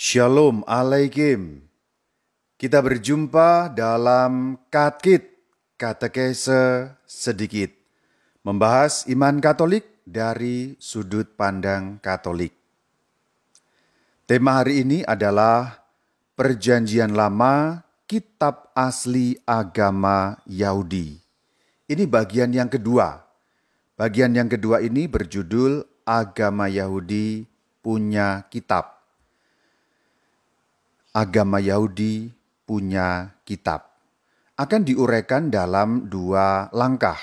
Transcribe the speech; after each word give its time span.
Shalom 0.00 0.64
Alaikum. 0.64 1.60
Kita 2.56 2.80
berjumpa 2.80 3.68
dalam 3.68 4.56
Katkit 4.72 5.28
Katekese 5.76 6.96
sedikit. 7.04 7.68
Membahas 8.40 9.04
iman 9.12 9.44
Katolik 9.44 10.00
dari 10.08 10.72
sudut 10.80 11.28
pandang 11.36 12.00
Katolik. 12.00 12.56
Tema 14.24 14.64
hari 14.64 14.88
ini 14.88 15.04
adalah 15.04 15.84
Perjanjian 16.32 17.12
Lama 17.12 17.84
Kitab 18.08 18.72
Asli 18.72 19.36
Agama 19.44 20.40
Yahudi. 20.48 21.20
Ini 21.92 22.08
bagian 22.08 22.56
yang 22.56 22.72
kedua. 22.72 23.20
Bagian 24.00 24.32
yang 24.32 24.48
kedua 24.48 24.80
ini 24.80 25.04
berjudul 25.04 25.84
Agama 26.08 26.72
Yahudi 26.72 27.44
Punya 27.84 28.48
Kitab 28.48 28.99
agama 31.10 31.58
Yahudi 31.58 32.30
punya 32.66 33.34
kitab. 33.42 33.90
Akan 34.54 34.84
diuraikan 34.84 35.48
dalam 35.48 36.06
dua 36.06 36.68
langkah. 36.70 37.18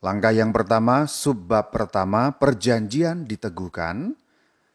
Langkah 0.00 0.32
yang 0.32 0.50
pertama, 0.50 1.04
subbab 1.04 1.74
pertama, 1.74 2.32
perjanjian 2.34 3.28
diteguhkan. 3.28 4.16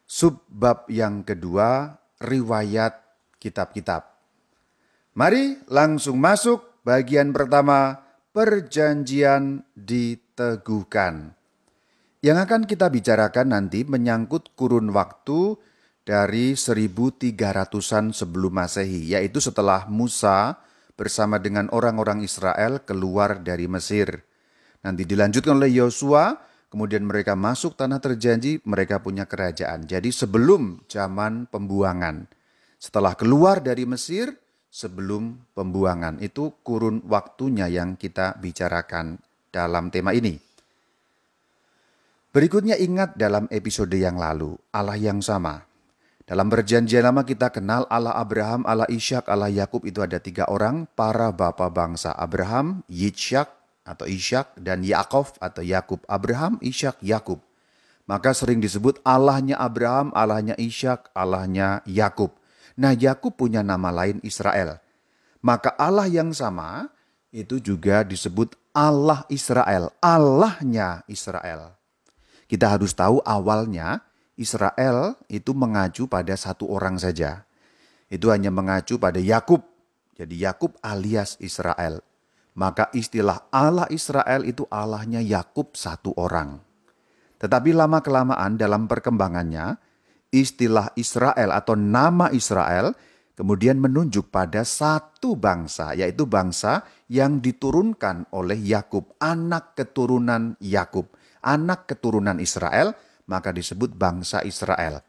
Subbab 0.06 0.86
yang 0.92 1.24
kedua, 1.24 1.98
riwayat 2.20 3.00
kitab-kitab. 3.40 4.12
Mari 5.18 5.58
langsung 5.68 6.20
masuk 6.20 6.84
bagian 6.86 7.34
pertama, 7.34 8.00
perjanjian 8.30 9.66
diteguhkan. 9.74 11.34
Yang 12.22 12.38
akan 12.46 12.62
kita 12.70 12.86
bicarakan 12.86 13.50
nanti 13.50 13.82
menyangkut 13.82 14.54
kurun 14.54 14.94
waktu 14.94 15.58
dari 16.02 16.58
1300-an 16.58 18.10
sebelum 18.10 18.52
Masehi, 18.52 19.14
yaitu 19.14 19.38
setelah 19.38 19.86
Musa 19.86 20.58
bersama 20.98 21.38
dengan 21.38 21.70
orang-orang 21.70 22.22
Israel 22.26 22.82
keluar 22.82 23.42
dari 23.42 23.70
Mesir. 23.70 24.22
Nanti 24.82 25.06
dilanjutkan 25.06 25.58
oleh 25.58 25.70
Yosua, 25.78 26.34
kemudian 26.68 27.06
mereka 27.06 27.38
masuk 27.38 27.78
tanah 27.78 28.02
terjanji, 28.02 28.58
mereka 28.66 28.98
punya 28.98 29.30
kerajaan. 29.30 29.86
Jadi 29.86 30.10
sebelum 30.10 30.82
zaman 30.90 31.46
pembuangan. 31.46 32.26
Setelah 32.82 33.14
keluar 33.14 33.62
dari 33.62 33.86
Mesir, 33.86 34.34
sebelum 34.72 35.52
pembuangan. 35.52 36.16
Itu 36.24 36.64
kurun 36.64 37.04
waktunya 37.04 37.68
yang 37.68 38.00
kita 38.00 38.40
bicarakan 38.40 39.20
dalam 39.52 39.92
tema 39.92 40.16
ini. 40.16 40.40
Berikutnya 42.32 42.80
ingat 42.80 43.20
dalam 43.20 43.44
episode 43.52 43.92
yang 43.92 44.16
lalu, 44.16 44.56
Allah 44.72 44.96
yang 44.96 45.20
sama, 45.20 45.60
dalam 46.22 46.46
perjanjian 46.46 47.02
lama 47.02 47.26
kita 47.26 47.50
kenal 47.50 47.82
Allah 47.90 48.14
Abraham, 48.14 48.62
Allah 48.62 48.86
Ishak, 48.86 49.26
Allah 49.26 49.50
Yakub 49.50 49.82
itu 49.82 49.98
ada 49.98 50.22
tiga 50.22 50.46
orang, 50.46 50.86
para 50.94 51.34
bapak 51.34 51.74
bangsa 51.74 52.14
Abraham, 52.14 52.86
Yitzhak 52.86 53.50
atau 53.82 54.06
Ishak, 54.06 54.54
dan 54.54 54.86
Yakov 54.86 55.34
atau 55.42 55.66
Yakub. 55.66 55.98
Abraham, 56.06 56.62
Ishak, 56.62 57.02
Yakub. 57.02 57.42
Maka 58.06 58.34
sering 58.34 58.62
disebut 58.62 59.02
Allahnya 59.02 59.58
Abraham, 59.58 60.14
Allahnya 60.14 60.54
Ishak, 60.58 61.10
Allahnya 61.10 61.82
Yakub. 61.90 62.34
Nah 62.78 62.94
Yakub 62.94 63.34
punya 63.34 63.66
nama 63.66 63.90
lain 63.90 64.22
Israel. 64.22 64.78
Maka 65.42 65.74
Allah 65.74 66.06
yang 66.06 66.30
sama 66.30 66.86
itu 67.34 67.58
juga 67.58 68.06
disebut 68.06 68.54
Allah 68.70 69.26
Israel, 69.26 69.90
Allahnya 69.98 71.02
Israel. 71.10 71.74
Kita 72.46 72.70
harus 72.70 72.94
tahu 72.94 73.18
awalnya 73.26 74.04
Israel 74.36 75.20
itu 75.28 75.52
mengacu 75.52 76.08
pada 76.08 76.32
satu 76.34 76.68
orang 76.72 76.96
saja. 76.96 77.44
Itu 78.08 78.32
hanya 78.32 78.52
mengacu 78.52 78.96
pada 78.96 79.20
Yakub. 79.20 79.64
Jadi 80.16 80.44
Yakub 80.44 80.76
alias 80.84 81.40
Israel. 81.40 82.04
Maka 82.52 82.92
istilah 82.92 83.48
Allah 83.48 83.88
Israel 83.88 84.44
itu 84.44 84.68
Allahnya 84.68 85.24
Yakub 85.24 85.72
satu 85.72 86.12
orang. 86.20 86.60
Tetapi 87.40 87.72
lama-kelamaan 87.72 88.60
dalam 88.60 88.84
perkembangannya, 88.84 89.80
istilah 90.28 90.92
Israel 90.94 91.52
atau 91.52 91.74
nama 91.74 92.28
Israel 92.30 92.92
kemudian 93.32 93.80
menunjuk 93.80 94.28
pada 94.28 94.62
satu 94.62 95.34
bangsa, 95.34 95.96
yaitu 95.96 96.28
bangsa 96.28 96.84
yang 97.08 97.40
diturunkan 97.40 98.30
oleh 98.36 98.60
Yakub, 98.60 99.16
anak 99.18 99.74
keturunan 99.74 100.54
Yakub, 100.60 101.08
anak 101.40 101.88
keturunan 101.88 102.38
Israel 102.38 102.92
maka 103.32 103.48
disebut 103.56 103.96
bangsa 103.96 104.44
Israel. 104.44 105.00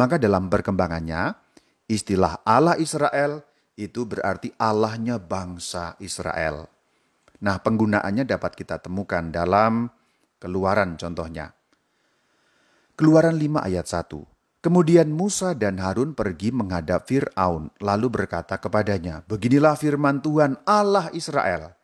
Maka 0.00 0.16
dalam 0.16 0.48
perkembangannya, 0.48 1.36
istilah 1.84 2.40
Allah 2.48 2.80
Israel 2.80 3.44
itu 3.76 4.08
berarti 4.08 4.56
Allahnya 4.56 5.20
bangsa 5.20 6.00
Israel. 6.00 6.64
Nah, 7.44 7.60
penggunaannya 7.60 8.24
dapat 8.24 8.56
kita 8.56 8.80
temukan 8.80 9.28
dalam 9.28 9.92
Keluaran 10.40 10.96
contohnya. 10.96 11.52
Keluaran 12.96 13.36
5 13.36 13.60
ayat 13.60 13.84
1. 13.84 14.64
Kemudian 14.64 15.12
Musa 15.12 15.52
dan 15.52 15.76
Harun 15.76 16.16
pergi 16.16 16.48
menghadap 16.48 17.04
Fir'aun, 17.04 17.68
lalu 17.76 18.08
berkata 18.08 18.56
kepadanya, 18.56 19.20
Beginilah 19.28 19.76
firman 19.76 20.24
Tuhan 20.24 20.56
Allah 20.64 21.12
Israel. 21.12 21.76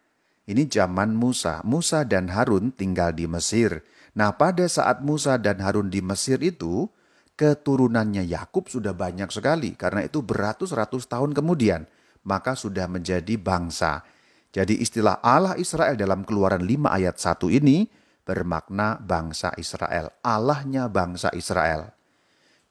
Ini 0.48 0.64
zaman 0.72 1.12
Musa. 1.12 1.60
Musa 1.68 2.08
dan 2.08 2.32
Harun 2.32 2.72
tinggal 2.72 3.12
di 3.12 3.28
Mesir 3.28 3.84
Nah, 4.16 4.32
pada 4.32 4.64
saat 4.64 5.04
Musa 5.04 5.36
dan 5.36 5.60
Harun 5.60 5.92
di 5.92 6.00
Mesir 6.00 6.40
itu, 6.40 6.88
keturunannya 7.36 8.24
Yakub 8.24 8.72
sudah 8.72 8.96
banyak 8.96 9.28
sekali 9.28 9.76
karena 9.76 10.08
itu 10.08 10.24
beratus-ratus 10.24 11.04
tahun 11.04 11.36
kemudian 11.36 11.84
maka 12.26 12.58
sudah 12.58 12.90
menjadi 12.90 13.38
bangsa. 13.38 14.02
Jadi 14.50 14.80
istilah 14.82 15.22
Allah 15.22 15.54
Israel 15.60 15.94
dalam 15.94 16.26
Keluaran 16.26 16.64
5 16.64 16.88
ayat 16.90 17.16
1 17.20 17.60
ini 17.62 17.86
bermakna 18.26 18.98
bangsa 18.98 19.54
Israel, 19.60 20.10
Allahnya 20.24 20.90
bangsa 20.90 21.30
Israel. 21.36 21.94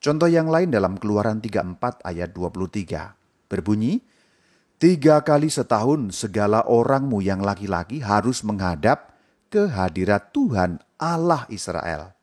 Contoh 0.04 0.28
yang 0.28 0.52
lain 0.52 0.74
dalam 0.74 1.00
Keluaran 1.00 1.40
34 1.40 2.04
ayat 2.04 2.36
23 2.36 3.16
berbunyi, 3.48 4.04
Tiga 4.76 5.24
kali 5.24 5.48
setahun 5.48 6.12
segala 6.12 6.68
orangmu 6.68 7.24
yang 7.24 7.40
laki-laki 7.40 8.04
harus 8.04 8.44
menghadap 8.44 9.16
kehadirat 9.48 10.36
Tuhan 10.36 10.84
Allah 11.00 11.48
Israel. 11.52 12.16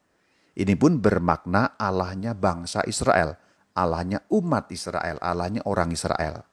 Ini 0.53 0.77
pun 0.77 1.00
bermakna 1.00 1.81
Allahnya 1.81 2.37
bangsa 2.37 2.84
Israel, 2.84 3.37
Allahnya 3.72 4.21
umat 4.28 4.69
Israel, 4.69 5.16
Allahnya 5.21 5.65
orang 5.65 5.93
Israel. 5.97 6.44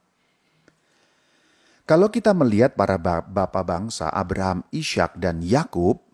Kalau 1.83 2.07
kita 2.13 2.37
melihat 2.37 2.77
para 2.77 3.01
bapak 3.01 3.65
bangsa 3.65 4.13
Abraham, 4.13 4.61
Ishak, 4.69 5.17
dan 5.17 5.41
Yakub, 5.41 6.05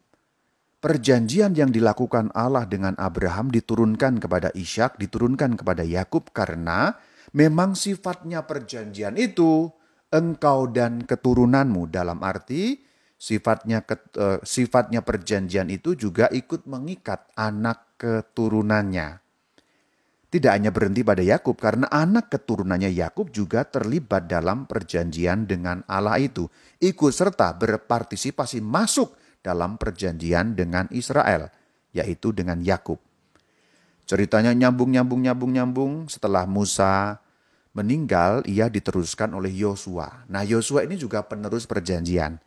perjanjian 0.79 1.51
yang 1.51 1.69
dilakukan 1.69 2.31
Allah 2.31 2.63
dengan 2.63 2.95
Abraham 2.95 3.51
diturunkan 3.51 4.23
kepada 4.23 4.55
Ishak, 4.55 4.95
diturunkan 4.95 5.59
kepada 5.59 5.83
Yakub 5.83 6.31
karena 6.31 6.95
memang 7.35 7.75
sifatnya 7.75 8.47
perjanjian 8.47 9.19
itu 9.19 9.67
engkau 10.15 10.71
dan 10.71 11.03
keturunanmu 11.03 11.91
dalam 11.91 12.23
arti 12.23 12.79
sifatnya 13.15 13.81
uh, 14.19 14.39
sifatnya 14.43 15.01
perjanjian 15.01 15.71
itu 15.71 15.95
juga 15.95 16.27
ikut 16.31 16.67
mengikat 16.67 17.31
anak 17.35 17.97
keturunannya. 17.99 19.23
Tidak 20.25 20.51
hanya 20.51 20.67
berhenti 20.67 20.99
pada 20.99 21.23
Yakub 21.23 21.55
karena 21.55 21.87
anak 21.87 22.27
keturunannya 22.27 22.91
Yakub 22.91 23.31
juga 23.31 23.63
terlibat 23.63 24.27
dalam 24.27 24.67
perjanjian 24.67 25.47
dengan 25.47 25.79
Allah 25.87 26.19
itu, 26.19 26.51
ikut 26.83 27.11
serta 27.15 27.55
berpartisipasi 27.55 28.59
masuk 28.59 29.15
dalam 29.39 29.79
perjanjian 29.79 30.51
dengan 30.57 30.91
Israel, 30.91 31.47
yaitu 31.95 32.35
dengan 32.35 32.59
Yakub. 32.59 32.99
Ceritanya 34.05 34.51
nyambung 34.51 34.91
nyambung 34.91 35.23
nyambung 35.23 35.51
nyambung 35.55 35.93
setelah 36.11 36.43
Musa 36.43 37.23
meninggal 37.71 38.43
ia 38.43 38.67
diteruskan 38.67 39.31
oleh 39.33 39.51
Yosua. 39.55 40.27
Nah, 40.27 40.43
Yosua 40.43 40.83
ini 40.83 40.99
juga 40.99 41.23
penerus 41.23 41.63
perjanjian. 41.63 42.39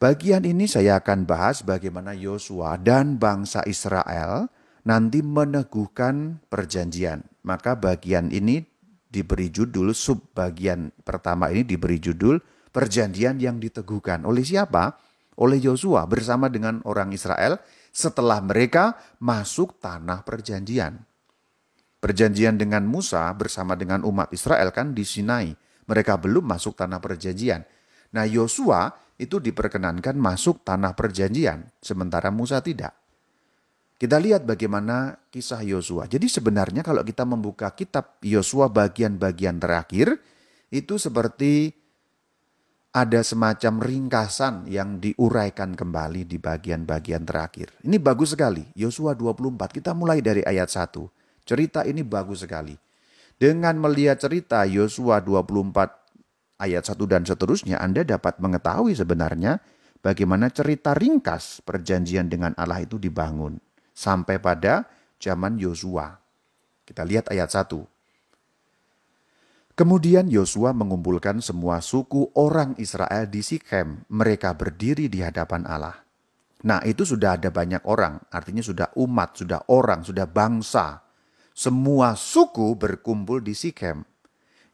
Bagian 0.00 0.48
ini 0.48 0.64
saya 0.64 0.96
akan 0.96 1.28
bahas 1.28 1.60
bagaimana 1.60 2.16
Yosua 2.16 2.80
dan 2.80 3.20
bangsa 3.20 3.60
Israel 3.68 4.48
nanti 4.88 5.20
meneguhkan 5.20 6.40
perjanjian. 6.48 7.20
Maka 7.44 7.76
bagian 7.76 8.32
ini 8.32 8.64
diberi 9.12 9.52
judul, 9.52 9.92
sub 9.92 10.32
bagian 10.32 10.88
pertama 11.04 11.52
ini 11.52 11.68
diberi 11.68 12.00
judul 12.00 12.40
perjanjian 12.72 13.36
yang 13.44 13.60
diteguhkan. 13.60 14.24
Oleh 14.24 14.40
siapa? 14.40 14.96
Oleh 15.36 15.60
Yosua 15.60 16.08
bersama 16.08 16.48
dengan 16.48 16.80
orang 16.88 17.12
Israel 17.12 17.60
setelah 17.92 18.40
mereka 18.40 18.96
masuk 19.20 19.84
tanah 19.84 20.24
perjanjian. 20.24 20.96
Perjanjian 22.00 22.56
dengan 22.56 22.88
Musa 22.88 23.28
bersama 23.36 23.76
dengan 23.76 24.08
umat 24.08 24.32
Israel 24.32 24.72
kan 24.72 24.96
di 24.96 25.04
Sinai. 25.04 25.52
Mereka 25.84 26.16
belum 26.16 26.48
masuk 26.48 26.72
tanah 26.72 27.04
perjanjian. 27.04 27.68
Nah 28.16 28.24
Yosua 28.24 29.09
itu 29.20 29.36
diperkenankan 29.36 30.16
masuk 30.16 30.64
tanah 30.64 30.96
perjanjian, 30.96 31.68
sementara 31.84 32.32
Musa 32.32 32.64
tidak. 32.64 32.96
Kita 34.00 34.16
lihat 34.16 34.48
bagaimana 34.48 35.28
kisah 35.28 35.60
Yosua. 35.60 36.08
Jadi 36.08 36.24
sebenarnya 36.24 36.80
kalau 36.80 37.04
kita 37.04 37.28
membuka 37.28 37.68
kitab 37.76 38.16
Yosua 38.24 38.72
bagian-bagian 38.72 39.60
terakhir, 39.60 40.16
itu 40.72 40.96
seperti 40.96 41.76
ada 42.96 43.20
semacam 43.20 43.84
ringkasan 43.84 44.64
yang 44.72 44.96
diuraikan 45.04 45.76
kembali 45.76 46.24
di 46.24 46.40
bagian-bagian 46.40 47.28
terakhir. 47.28 47.76
Ini 47.84 48.00
bagus 48.00 48.32
sekali. 48.32 48.64
Yosua 48.72 49.12
24, 49.12 49.68
kita 49.68 49.92
mulai 49.92 50.24
dari 50.24 50.40
ayat 50.48 50.72
1. 50.72 50.96
Cerita 51.44 51.84
ini 51.84 52.00
bagus 52.00 52.40
sekali. 52.40 52.72
Dengan 53.36 53.76
melihat 53.76 54.16
cerita 54.16 54.64
Yosua 54.64 55.20
24 55.20 55.99
ayat 56.60 56.84
1 56.84 57.00
dan 57.08 57.24
seterusnya, 57.24 57.80
Anda 57.80 58.04
dapat 58.04 58.36
mengetahui 58.38 58.92
sebenarnya 58.92 59.58
bagaimana 60.04 60.52
cerita 60.52 60.92
ringkas 60.92 61.64
perjanjian 61.64 62.28
dengan 62.28 62.52
Allah 62.60 62.84
itu 62.84 63.00
dibangun 63.00 63.56
sampai 63.96 64.36
pada 64.36 64.84
zaman 65.16 65.56
Yosua. 65.56 66.20
Kita 66.84 67.02
lihat 67.08 67.32
ayat 67.32 67.48
1. 67.48 67.80
Kemudian 69.80 70.28
Yosua 70.28 70.76
mengumpulkan 70.76 71.40
semua 71.40 71.80
suku 71.80 72.28
orang 72.36 72.76
Israel 72.76 73.24
di 73.24 73.40
Sikhem. 73.40 74.04
Mereka 74.12 74.52
berdiri 74.52 75.08
di 75.08 75.24
hadapan 75.24 75.64
Allah. 75.64 75.96
Nah 76.60 76.84
itu 76.84 77.08
sudah 77.08 77.40
ada 77.40 77.48
banyak 77.48 77.80
orang, 77.88 78.20
artinya 78.28 78.60
sudah 78.60 78.92
umat, 79.00 79.40
sudah 79.40 79.64
orang, 79.72 80.04
sudah 80.04 80.28
bangsa. 80.28 81.00
Semua 81.56 82.12
suku 82.12 82.76
berkumpul 82.76 83.40
di 83.40 83.56
Sikhem. 83.56 84.04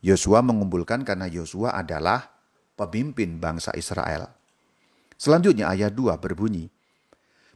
Yosua 0.07 0.39
mengumpulkan 0.39 1.03
karena 1.03 1.27
Yosua 1.27 1.75
adalah 1.75 2.31
pemimpin 2.79 3.43
bangsa 3.43 3.75
Israel. 3.75 4.31
Selanjutnya 5.19 5.67
ayat 5.67 5.99
2 5.99 6.15
berbunyi, 6.23 6.71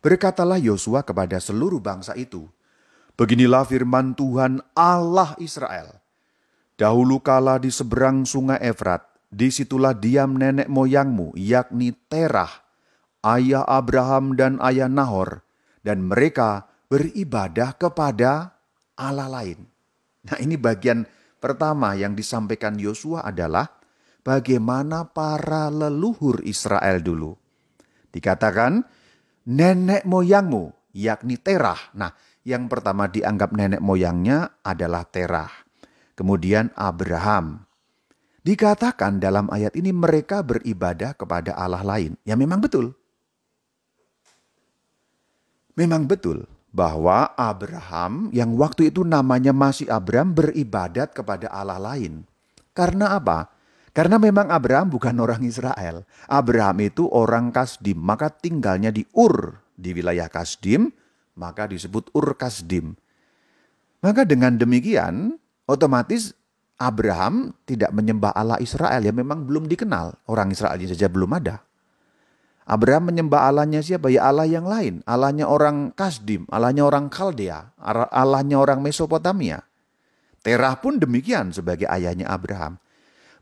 Berkatalah 0.03 0.59
Yosua 0.59 1.07
kepada 1.07 1.39
seluruh 1.39 1.79
bangsa 1.79 2.19
itu, 2.19 2.51
Beginilah 3.15 3.69
firman 3.69 4.17
Tuhan 4.17 4.65
Allah 4.75 5.39
Israel. 5.39 6.03
Dahulu 6.75 7.21
kala 7.21 7.61
di 7.61 7.69
seberang 7.69 8.25
sungai 8.25 8.57
Efrat, 8.65 9.05
di 9.29 9.53
situlah 9.53 9.93
diam 9.93 10.35
nenek 10.41 10.67
moyangmu, 10.73 11.37
yakni 11.37 11.93
Terah, 12.09 12.49
ayah 13.21 13.63
Abraham 13.69 14.35
dan 14.35 14.57
ayah 14.65 14.89
Nahor, 14.89 15.45
dan 15.85 16.09
mereka 16.09 16.67
beribadah 16.89 17.77
kepada 17.77 18.57
Allah 18.97 19.29
lain. 19.29 19.69
Nah 20.25 20.41
ini 20.41 20.57
bagian 20.57 21.05
pertama 21.41 21.97
yang 21.97 22.13
disampaikan 22.15 22.77
Yosua 22.77 23.25
adalah 23.27 23.67
bagaimana 24.23 25.09
para 25.09 25.73
leluhur 25.73 26.45
Israel 26.45 27.01
dulu. 27.01 27.33
Dikatakan, 28.13 28.85
nenek 29.49 30.05
moyangmu, 30.05 30.93
yakni 30.93 31.41
Terah. 31.41 31.81
Nah, 31.97 32.13
yang 32.45 32.69
pertama 32.69 33.09
dianggap 33.09 33.57
nenek 33.57 33.81
moyangnya 33.81 34.61
adalah 34.63 35.09
Terah. 35.09 35.51
Kemudian 36.13 36.69
Abraham. 36.77 37.65
Dikatakan 38.41 39.21
dalam 39.21 39.49
ayat 39.49 39.73
ini 39.77 39.93
mereka 39.93 40.45
beribadah 40.45 41.17
kepada 41.17 41.57
Allah 41.57 41.85
lain. 41.85 42.17
Ya 42.25 42.37
memang 42.37 42.61
betul. 42.61 42.93
Memang 45.77 46.05
betul 46.05 46.60
bahwa 46.71 47.35
Abraham 47.35 48.31
yang 48.31 48.55
waktu 48.55 48.95
itu 48.95 49.03
namanya 49.03 49.51
masih 49.51 49.91
Abraham 49.91 50.35
beribadat 50.35 51.15
kepada 51.15 51.51
Allah 51.51 51.79
lain. 51.79 52.23
Karena 52.71 53.19
apa? 53.19 53.51
Karena 53.91 54.23
memang 54.23 54.47
Abraham 54.55 54.87
bukan 54.87 55.19
orang 55.19 55.43
Israel. 55.43 56.07
Abraham 56.31 56.79
itu 56.87 57.11
orang 57.11 57.51
Kasdim, 57.51 57.99
maka 57.99 58.31
tinggalnya 58.31 58.95
di 58.95 59.03
Ur, 59.19 59.59
di 59.75 59.91
wilayah 59.91 60.31
Kasdim, 60.31 60.95
maka 61.35 61.67
disebut 61.67 62.15
Ur 62.15 62.39
Kasdim. 62.39 62.95
Maka 64.01 64.23
dengan 64.23 64.55
demikian, 64.55 65.35
otomatis 65.67 66.33
Abraham 66.81 67.53
tidak 67.67 67.91
menyembah 67.93 68.33
Allah 68.33 68.57
Israel 68.63 69.03
yang 69.05 69.19
memang 69.19 69.45
belum 69.45 69.67
dikenal. 69.67 70.17
Orang 70.31 70.55
Israel 70.55 70.79
saja 70.87 71.11
belum 71.11 71.37
ada. 71.37 71.61
Abraham 72.71 73.11
menyembah 73.11 73.51
Allahnya 73.51 73.83
siapa? 73.83 74.15
Ya 74.15 74.31
Allah 74.31 74.47
yang 74.47 74.63
lain. 74.63 75.03
Allahnya 75.03 75.51
orang 75.51 75.91
Kasdim, 75.91 76.47
Allahnya 76.55 76.87
orang 76.87 77.11
Kaldea, 77.11 77.75
Allahnya 78.15 78.63
orang 78.63 78.79
Mesopotamia. 78.79 79.67
Terah 80.47 80.79
pun 80.79 81.03
demikian 81.03 81.51
sebagai 81.51 81.91
ayahnya 81.91 82.31
Abraham. 82.31 82.79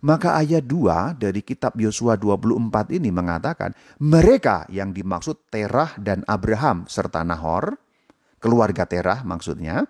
Maka 0.01 0.39
ayat 0.41 0.65
2 0.65 1.21
dari 1.21 1.45
kitab 1.45 1.77
Yosua 1.77 2.17
24 2.17 2.89
ini 2.97 3.13
mengatakan, 3.13 3.77
mereka 4.01 4.65
yang 4.73 4.97
dimaksud 4.97 5.53
Terah 5.53 5.93
dan 6.01 6.25
Abraham 6.25 6.89
serta 6.89 7.21
Nahor, 7.21 7.77
keluarga 8.41 8.89
Terah 8.89 9.27
maksudnya, 9.29 9.85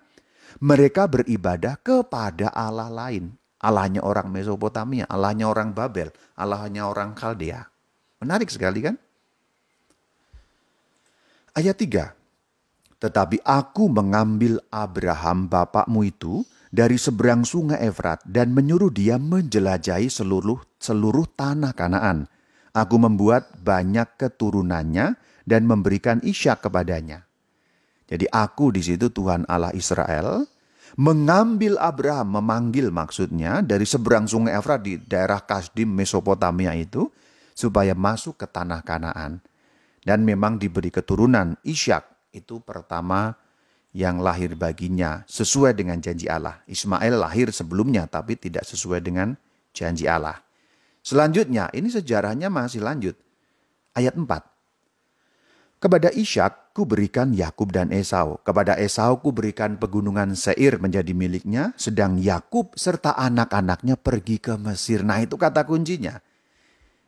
mereka 0.58 1.06
beribadah 1.06 1.78
kepada 1.78 2.50
Allah 2.50 2.90
lain. 2.90 3.38
Allahnya 3.62 4.02
orang 4.02 4.32
Mesopotamia, 4.34 5.06
Allahnya 5.06 5.46
orang 5.46 5.70
Babel, 5.76 6.10
Allahnya 6.34 6.90
orang 6.90 7.14
Kaldea. 7.14 7.68
Menarik 8.18 8.50
sekali 8.50 8.82
kan? 8.82 8.98
Ayat 11.58 11.74
3. 11.74 13.02
Tetapi 13.02 13.42
aku 13.42 13.90
mengambil 13.90 14.62
Abraham 14.70 15.50
bapakmu 15.50 16.06
itu 16.06 16.46
dari 16.70 16.94
seberang 16.94 17.42
sungai 17.42 17.82
Efrat 17.82 18.22
dan 18.22 18.54
menyuruh 18.54 18.94
dia 18.94 19.18
menjelajahi 19.18 20.06
seluruh 20.06 20.62
seluruh 20.78 21.26
tanah 21.34 21.74
Kanaan. 21.74 22.30
Aku 22.70 23.02
membuat 23.02 23.58
banyak 23.58 24.06
keturunannya 24.14 25.18
dan 25.50 25.66
memberikan 25.66 26.22
Isyak 26.22 26.62
kepadanya. 26.70 27.26
Jadi 28.06 28.30
aku 28.30 28.70
di 28.70 28.86
situ 28.86 29.10
Tuhan 29.10 29.42
Allah 29.50 29.74
Israel 29.74 30.46
mengambil 30.94 31.74
Abraham, 31.82 32.38
memanggil 32.38 32.94
maksudnya 32.94 33.66
dari 33.66 33.82
seberang 33.82 34.30
sungai 34.30 34.54
Efrat 34.54 34.86
di 34.86 34.94
daerah 34.94 35.42
Kasdim 35.42 35.90
Mesopotamia 35.90 36.70
itu 36.78 37.10
supaya 37.50 37.98
masuk 37.98 38.38
ke 38.38 38.46
tanah 38.46 38.78
Kanaan. 38.86 39.42
Dan 40.08 40.24
memang 40.24 40.56
diberi 40.56 40.88
keturunan 40.88 41.52
Ishak 41.68 42.32
itu 42.32 42.64
pertama 42.64 43.36
yang 43.92 44.24
lahir 44.24 44.56
baginya 44.56 45.28
sesuai 45.28 45.76
dengan 45.76 46.00
janji 46.00 46.24
Allah. 46.32 46.64
Ismail 46.64 47.20
lahir 47.20 47.52
sebelumnya 47.52 48.08
tapi 48.08 48.40
tidak 48.40 48.64
sesuai 48.64 49.04
dengan 49.04 49.36
janji 49.76 50.08
Allah. 50.08 50.40
Selanjutnya, 51.04 51.68
ini 51.76 51.92
sejarahnya 51.92 52.48
masih 52.48 52.80
lanjut. 52.80 53.20
Ayat 53.92 54.16
4. 54.16 54.24
Kepada 55.78 56.08
Ishak 56.10 56.72
ku 56.72 56.88
berikan 56.88 57.36
Yakub 57.36 57.68
dan 57.68 57.92
Esau. 57.92 58.40
Kepada 58.40 58.80
Esau 58.80 59.20
ku 59.20 59.30
berikan 59.30 59.76
pegunungan 59.76 60.32
Seir 60.34 60.80
menjadi 60.80 61.12
miliknya, 61.12 61.76
sedang 61.76 62.16
Yakub 62.16 62.74
serta 62.80 63.12
anak-anaknya 63.12 64.00
pergi 64.00 64.40
ke 64.40 64.56
Mesir. 64.56 65.04
Nah, 65.04 65.20
itu 65.20 65.36
kata 65.36 65.68
kuncinya. 65.68 66.18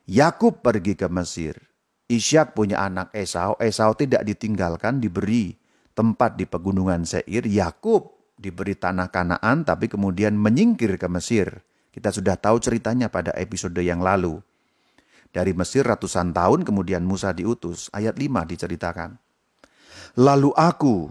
Yakub 0.04 0.62
pergi 0.62 0.94
ke 0.94 1.08
Mesir. 1.10 1.69
Ishak 2.10 2.58
punya 2.58 2.82
anak 2.82 3.14
Esau, 3.14 3.54
Esau 3.62 3.94
tidak 3.94 4.26
ditinggalkan, 4.26 4.98
diberi 4.98 5.54
tempat 5.94 6.34
di 6.34 6.42
pegunungan 6.42 7.06
Seir, 7.06 7.46
Yakub 7.46 8.18
diberi 8.34 8.74
tanah 8.74 9.12
Kanaan 9.14 9.62
tapi 9.62 9.86
kemudian 9.86 10.34
menyingkir 10.34 10.98
ke 10.98 11.06
Mesir. 11.06 11.62
Kita 11.94 12.10
sudah 12.10 12.34
tahu 12.34 12.58
ceritanya 12.58 13.12
pada 13.12 13.30
episode 13.38 13.78
yang 13.78 14.02
lalu. 14.02 14.42
Dari 15.30 15.54
Mesir 15.54 15.86
ratusan 15.86 16.34
tahun 16.34 16.66
kemudian 16.66 17.06
Musa 17.06 17.30
diutus. 17.30 17.86
Ayat 17.94 18.18
5 18.18 18.26
diceritakan. 18.50 19.14
Lalu 20.18 20.50
aku, 20.58 21.06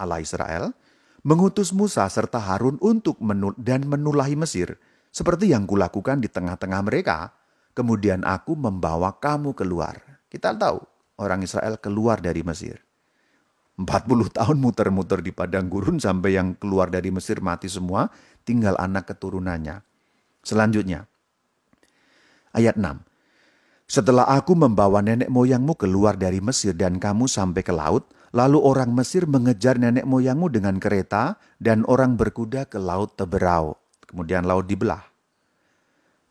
Allah 0.00 0.24
Israel, 0.24 0.72
mengutus 1.20 1.76
Musa 1.76 2.08
serta 2.08 2.40
Harun 2.40 2.80
untuk 2.80 3.20
menul 3.20 3.52
dan 3.60 3.84
menulahi 3.84 4.40
Mesir, 4.40 4.80
seperti 5.12 5.52
yang 5.52 5.68
kulakukan 5.68 6.24
di 6.24 6.32
tengah-tengah 6.32 6.80
mereka. 6.80 7.36
Kemudian 7.76 8.24
aku 8.24 8.56
membawa 8.56 9.12
kamu 9.20 9.52
keluar. 9.52 10.07
Kita 10.28 10.52
tahu 10.52 10.78
orang 11.20 11.40
Israel 11.40 11.80
keluar 11.80 12.20
dari 12.20 12.44
Mesir. 12.44 12.84
40 13.78 14.34
tahun 14.34 14.58
muter-muter 14.58 15.22
di 15.22 15.30
padang 15.30 15.70
gurun 15.70 16.02
sampai 16.02 16.34
yang 16.34 16.58
keluar 16.58 16.90
dari 16.90 17.14
Mesir 17.14 17.38
mati 17.38 17.70
semua, 17.70 18.10
tinggal 18.42 18.74
anak 18.74 19.14
keturunannya. 19.14 19.80
Selanjutnya, 20.42 21.06
ayat 22.52 22.74
6. 22.74 23.06
Setelah 23.88 24.28
aku 24.28 24.52
membawa 24.52 25.00
nenek 25.00 25.32
moyangmu 25.32 25.78
keluar 25.78 26.18
dari 26.18 26.42
Mesir 26.44 26.76
dan 26.76 27.00
kamu 27.00 27.24
sampai 27.24 27.62
ke 27.64 27.72
laut, 27.72 28.10
lalu 28.36 28.60
orang 28.60 28.92
Mesir 28.92 29.24
mengejar 29.24 29.80
nenek 29.80 30.04
moyangmu 30.04 30.52
dengan 30.52 30.76
kereta 30.76 31.40
dan 31.56 31.86
orang 31.88 32.18
berkuda 32.18 32.68
ke 32.68 32.76
laut 32.76 33.16
Teberau. 33.16 33.78
Kemudian 34.04 34.44
laut 34.44 34.68
dibelah. 34.68 35.08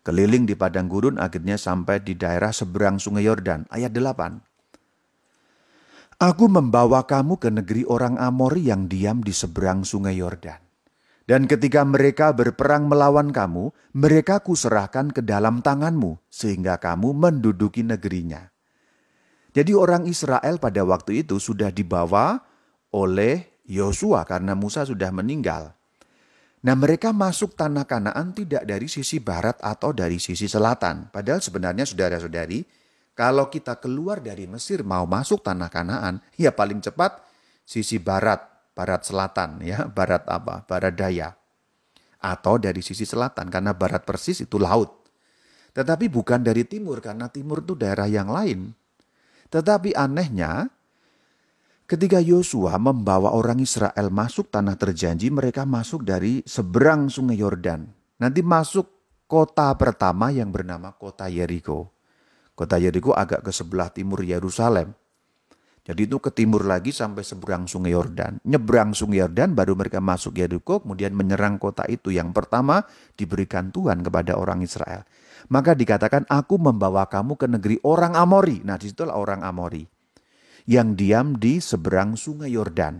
Keliling 0.07 0.47
di 0.47 0.55
padang 0.55 0.87
gurun 0.87 1.19
akhirnya 1.19 1.59
sampai 1.59 1.99
di 1.99 2.15
daerah 2.15 2.55
seberang 2.55 2.95
sungai 2.95 3.27
Yordan. 3.27 3.67
Ayat 3.67 3.91
8. 3.91 4.39
Aku 6.23 6.47
membawa 6.47 7.03
kamu 7.03 7.35
ke 7.35 7.51
negeri 7.51 7.83
orang 7.83 8.15
Amori 8.15 8.71
yang 8.71 8.87
diam 8.87 9.19
di 9.19 9.35
seberang 9.35 9.83
sungai 9.83 10.15
Yordan. 10.15 10.63
Dan 11.27 11.43
ketika 11.43 11.83
mereka 11.83 12.31
berperang 12.31 12.87
melawan 12.87 13.35
kamu, 13.35 13.75
mereka 13.93 14.39
kuserahkan 14.39 15.11
ke 15.11 15.19
dalam 15.19 15.59
tanganmu, 15.59 16.17
sehingga 16.31 16.79
kamu 16.79 17.11
menduduki 17.11 17.83
negerinya. 17.83 18.47
Jadi 19.51 19.75
orang 19.75 20.09
Israel 20.09 20.57
pada 20.57 20.87
waktu 20.87 21.27
itu 21.27 21.35
sudah 21.35 21.69
dibawa 21.69 22.47
oleh 22.95 23.59
Yosua 23.67 24.25
karena 24.25 24.55
Musa 24.55 24.87
sudah 24.87 25.11
meninggal. 25.11 25.76
Nah 26.65 26.73
mereka 26.73 27.13
masuk 27.13 27.53
tanah 27.53 27.85
Kanaan 27.85 28.33
tidak 28.33 28.65
dari 28.65 28.89
sisi 28.89 29.21
barat 29.21 29.61
atau 29.61 29.93
dari 29.93 30.17
sisi 30.17 30.49
selatan. 30.49 31.13
Padahal 31.13 31.37
sebenarnya 31.37 31.85
saudara-saudari, 31.85 32.65
kalau 33.13 33.49
kita 33.49 33.77
keluar 33.77 34.21
dari 34.21 34.49
Mesir 34.49 34.81
mau 34.81 35.05
masuk 35.05 35.45
tanah 35.45 35.69
Kanaan, 35.69 36.17
ya 36.33 36.49
paling 36.49 36.81
cepat 36.81 37.21
sisi 37.61 38.01
barat, 38.01 38.41
barat 38.73 39.05
selatan 39.05 39.61
ya, 39.61 39.85
barat 39.85 40.25
apa? 40.25 40.65
Barat 40.65 40.93
daya. 40.97 41.29
Atau 42.17 42.57
dari 42.57 42.81
sisi 42.81 43.05
selatan 43.05 43.53
karena 43.53 43.77
barat 43.77 44.01
persis 44.01 44.41
itu 44.41 44.57
laut. 44.57 45.05
Tetapi 45.77 46.09
bukan 46.09 46.41
dari 46.41 46.65
timur 46.65 46.97
karena 47.05 47.29
timur 47.29 47.61
itu 47.61 47.77
daerah 47.77 48.09
yang 48.09 48.33
lain. 48.33 48.73
Tetapi 49.53 49.93
anehnya 49.93 50.73
Ketika 51.87 52.19
Yosua 52.19 52.75
membawa 52.83 53.31
orang 53.31 53.63
Israel 53.63 54.11
masuk 54.11 54.51
tanah 54.51 54.75
terjanji, 54.75 55.31
mereka 55.31 55.63
masuk 55.63 56.03
dari 56.03 56.43
seberang 56.43 57.07
sungai 57.07 57.39
Yordan. 57.39 57.87
Nanti 58.19 58.43
masuk 58.43 58.91
kota 59.23 59.71
pertama 59.79 60.27
yang 60.27 60.51
bernama 60.51 60.91
kota 60.99 61.31
Yeriko. 61.31 61.87
Kota 62.51 62.75
Yeriko 62.75 63.15
agak 63.15 63.39
ke 63.39 63.55
sebelah 63.55 63.87
timur 63.87 64.19
Yerusalem. 64.19 64.91
Jadi 65.87 66.11
itu 66.11 66.19
ke 66.19 66.27
timur 66.35 66.67
lagi 66.67 66.91
sampai 66.91 67.23
seberang 67.23 67.71
sungai 67.71 67.95
Yordan. 67.95 68.43
Nyebrang 68.43 68.91
sungai 68.91 69.23
Yordan 69.23 69.55
baru 69.55 69.79
mereka 69.79 70.03
masuk 70.03 70.35
Yeriko 70.35 70.83
kemudian 70.83 71.15
menyerang 71.15 71.55
kota 71.55 71.87
itu. 71.87 72.11
Yang 72.11 72.35
pertama 72.35 72.83
diberikan 73.15 73.71
Tuhan 73.71 74.03
kepada 74.03 74.35
orang 74.35 74.59
Israel. 74.59 75.07
Maka 75.47 75.71
dikatakan 75.71 76.27
aku 76.27 76.59
membawa 76.59 77.07
kamu 77.07 77.39
ke 77.39 77.47
negeri 77.47 77.79
orang 77.87 78.19
Amori. 78.19 78.59
Nah 78.67 78.75
di 78.75 78.91
situlah 78.91 79.15
orang 79.15 79.47
Amori 79.47 79.95
yang 80.67 80.99
diam 80.99 81.39
di 81.39 81.63
seberang 81.63 82.19
sungai 82.19 82.51
Yordan. 82.51 82.99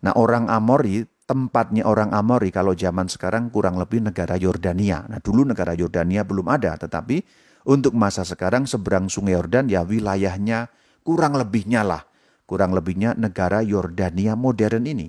Nah 0.00 0.16
orang 0.16 0.48
Amori, 0.48 1.04
tempatnya 1.28 1.84
orang 1.84 2.16
Amori 2.16 2.48
kalau 2.48 2.72
zaman 2.72 3.06
sekarang 3.06 3.52
kurang 3.52 3.76
lebih 3.76 4.00
negara 4.00 4.40
Yordania. 4.40 5.04
Nah 5.04 5.20
dulu 5.20 5.44
negara 5.44 5.76
Yordania 5.76 6.24
belum 6.24 6.48
ada, 6.48 6.80
tetapi 6.80 7.20
untuk 7.68 7.92
masa 7.92 8.24
sekarang 8.24 8.64
seberang 8.64 9.12
sungai 9.12 9.36
Yordan 9.36 9.68
ya 9.68 9.84
wilayahnya 9.84 10.72
kurang 11.04 11.36
lebihnya 11.36 11.84
lah. 11.84 12.02
Kurang 12.48 12.74
lebihnya 12.74 13.14
negara 13.14 13.62
Yordania 13.62 14.34
modern 14.34 14.82
ini. 14.82 15.06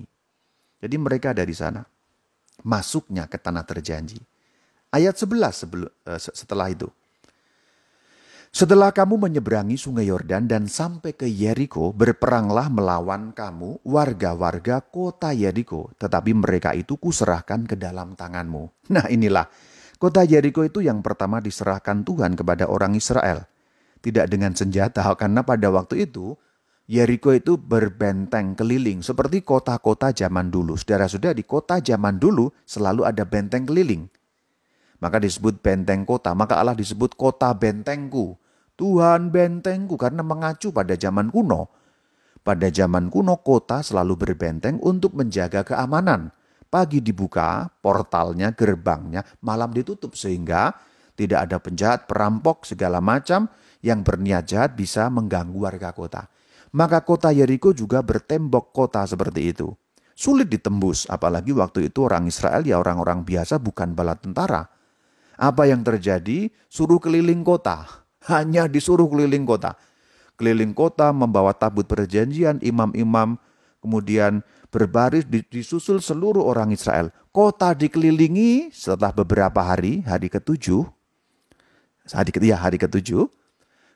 Jadi 0.78 0.94
mereka 0.94 1.34
dari 1.34 1.50
sana. 1.50 1.82
Masuknya 2.62 3.26
ke 3.26 3.34
tanah 3.34 3.66
terjanji. 3.66 4.22
Ayat 4.94 5.18
11 5.18 5.50
sebelum, 5.66 5.90
eh, 6.06 6.20
setelah 6.20 6.70
itu. 6.70 6.86
Setelah 8.52 8.92
kamu 8.92 9.16
menyeberangi 9.16 9.80
sungai 9.80 10.12
Yordan 10.12 10.44
dan 10.44 10.68
sampai 10.68 11.16
ke 11.16 11.24
Yeriko, 11.24 11.88
berperanglah 11.96 12.68
melawan 12.68 13.32
kamu 13.32 13.80
warga-warga 13.80 14.84
kota 14.84 15.32
Yeriko, 15.32 15.88
tetapi 15.96 16.36
mereka 16.36 16.76
itu 16.76 17.00
kuserahkan 17.00 17.64
ke 17.64 17.80
dalam 17.80 18.12
tanganmu. 18.12 18.92
Nah 18.92 19.08
inilah, 19.08 19.48
kota 19.96 20.28
Yeriko 20.28 20.68
itu 20.68 20.84
yang 20.84 21.00
pertama 21.00 21.40
diserahkan 21.40 22.04
Tuhan 22.04 22.36
kepada 22.36 22.68
orang 22.68 22.92
Israel. 22.92 23.48
Tidak 24.04 24.28
dengan 24.28 24.52
senjata, 24.52 25.00
karena 25.20 25.40
pada 25.48 25.72
waktu 25.72 26.04
itu 26.04 26.36
Yeriko 26.92 27.32
itu 27.32 27.56
berbenteng 27.56 28.52
keliling 28.52 29.00
seperti 29.00 29.40
kota-kota 29.40 30.12
zaman 30.12 30.52
dulu. 30.52 30.76
Saudara-saudara 30.76 31.32
di 31.32 31.48
kota 31.48 31.80
zaman 31.80 32.20
dulu 32.20 32.52
selalu 32.68 33.08
ada 33.08 33.24
benteng 33.24 33.64
keliling. 33.64 34.12
Maka 35.00 35.16
disebut 35.16 35.64
benteng 35.64 36.04
kota, 36.04 36.36
maka 36.36 36.60
Allah 36.60 36.76
disebut 36.76 37.16
kota 37.16 37.48
bentengku. 37.56 38.41
Tuhan 38.82 39.30
bentengku 39.30 39.94
karena 39.94 40.26
mengacu 40.26 40.74
pada 40.74 40.98
zaman 40.98 41.30
kuno. 41.30 41.70
Pada 42.42 42.66
zaman 42.66 43.14
kuno 43.14 43.38
kota 43.38 43.78
selalu 43.78 44.18
berbenteng 44.18 44.82
untuk 44.82 45.14
menjaga 45.14 45.62
keamanan. 45.62 46.34
Pagi 46.66 46.98
dibuka 46.98 47.70
portalnya, 47.78 48.50
gerbangnya, 48.50 49.22
malam 49.38 49.70
ditutup 49.70 50.18
sehingga 50.18 50.74
tidak 51.14 51.46
ada 51.46 51.62
penjahat, 51.62 52.10
perampok, 52.10 52.66
segala 52.66 52.98
macam 52.98 53.46
yang 53.86 54.02
berniat 54.02 54.50
jahat 54.50 54.74
bisa 54.74 55.06
mengganggu 55.14 55.62
warga 55.62 55.94
kota. 55.94 56.26
Maka 56.74 57.06
kota 57.06 57.30
Yeriko 57.30 57.70
juga 57.70 58.02
bertembok 58.02 58.74
kota 58.74 59.06
seperti 59.06 59.54
itu. 59.54 59.70
Sulit 60.18 60.50
ditembus, 60.50 61.06
apalagi 61.06 61.54
waktu 61.54 61.86
itu 61.86 62.02
orang 62.02 62.26
Israel 62.26 62.66
ya 62.66 62.82
orang-orang 62.82 63.22
biasa 63.22 63.62
bukan 63.62 63.94
bala 63.94 64.18
tentara. 64.18 64.66
Apa 65.38 65.70
yang 65.70 65.86
terjadi? 65.86 66.50
Suruh 66.66 66.98
keliling 66.98 67.46
kota 67.46 68.01
hanya 68.28 68.70
disuruh 68.70 69.08
keliling 69.08 69.46
kota. 69.48 69.74
Keliling 70.36 70.74
kota 70.74 71.14
membawa 71.14 71.54
tabut 71.54 71.86
perjanjian, 71.86 72.58
imam-imam, 72.62 73.38
kemudian 73.82 74.42
berbaris 74.72 75.28
disusul 75.28 76.00
seluruh 76.00 76.42
orang 76.42 76.72
Israel. 76.72 77.12
Kota 77.30 77.76
dikelilingi 77.76 78.72
setelah 78.72 79.12
beberapa 79.12 79.60
hari, 79.60 80.02
hari 80.02 80.32
ketujuh, 80.32 80.82
hari 82.10 82.30
ketiga, 82.32 82.56
hari 82.58 82.80
ketujuh, 82.80 83.28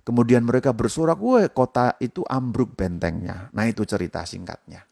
kemudian 0.06 0.46
mereka 0.46 0.70
bersorak, 0.70 1.18
wah 1.18 1.48
kota 1.50 1.98
itu 1.98 2.22
ambruk 2.30 2.76
bentengnya. 2.78 3.50
Nah 3.50 3.66
itu 3.66 3.82
cerita 3.82 4.22
singkatnya. 4.22 4.84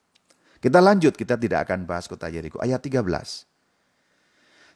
Kita 0.58 0.80
lanjut, 0.80 1.12
kita 1.12 1.36
tidak 1.36 1.68
akan 1.68 1.84
bahas 1.84 2.08
kota 2.08 2.32
Yeriko. 2.32 2.56
Ayat 2.56 2.80
13. 2.80 3.53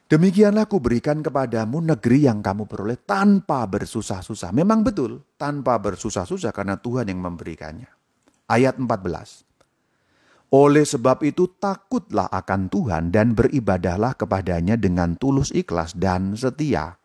Demikianlah 0.09 0.65
ku 0.65 0.81
berikan 0.81 1.21
kepadamu 1.21 1.85
negeri 1.85 2.25
yang 2.25 2.41
kamu 2.41 2.65
peroleh 2.65 2.97
tanpa 2.97 3.69
bersusah-susah. 3.69 4.49
Memang 4.49 4.81
betul, 4.81 5.21
tanpa 5.37 5.77
bersusah-susah 5.77 6.49
karena 6.49 6.81
Tuhan 6.81 7.13
yang 7.13 7.21
memberikannya. 7.21 7.85
Ayat 8.49 8.81
14. 8.81 9.45
Oleh 10.49 10.81
sebab 10.81 11.21
itu 11.21 11.45
takutlah 11.61 12.25
akan 12.25 12.73
Tuhan 12.73 13.13
dan 13.13 13.37
beribadahlah 13.37 14.17
kepadanya 14.17 14.81
dengan 14.81 15.13
tulus 15.13 15.53
ikhlas 15.53 15.93
dan 15.93 16.33
setia. 16.33 16.97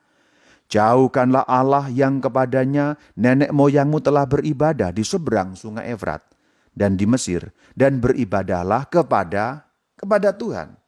Jauhkanlah 0.73 1.45
Allah 1.45 1.93
yang 1.93 2.25
kepadanya 2.25 2.97
nenek 3.21 3.53
moyangmu 3.53 4.01
telah 4.01 4.25
beribadah 4.25 4.97
di 4.97 5.05
seberang 5.05 5.53
sungai 5.53 5.93
Efrat 5.93 6.25
dan 6.73 6.97
di 6.97 7.05
Mesir 7.05 7.53
dan 7.77 8.01
beribadahlah 8.01 8.89
kepada 8.89 9.69
kepada 9.93 10.33
Tuhan. 10.33 10.84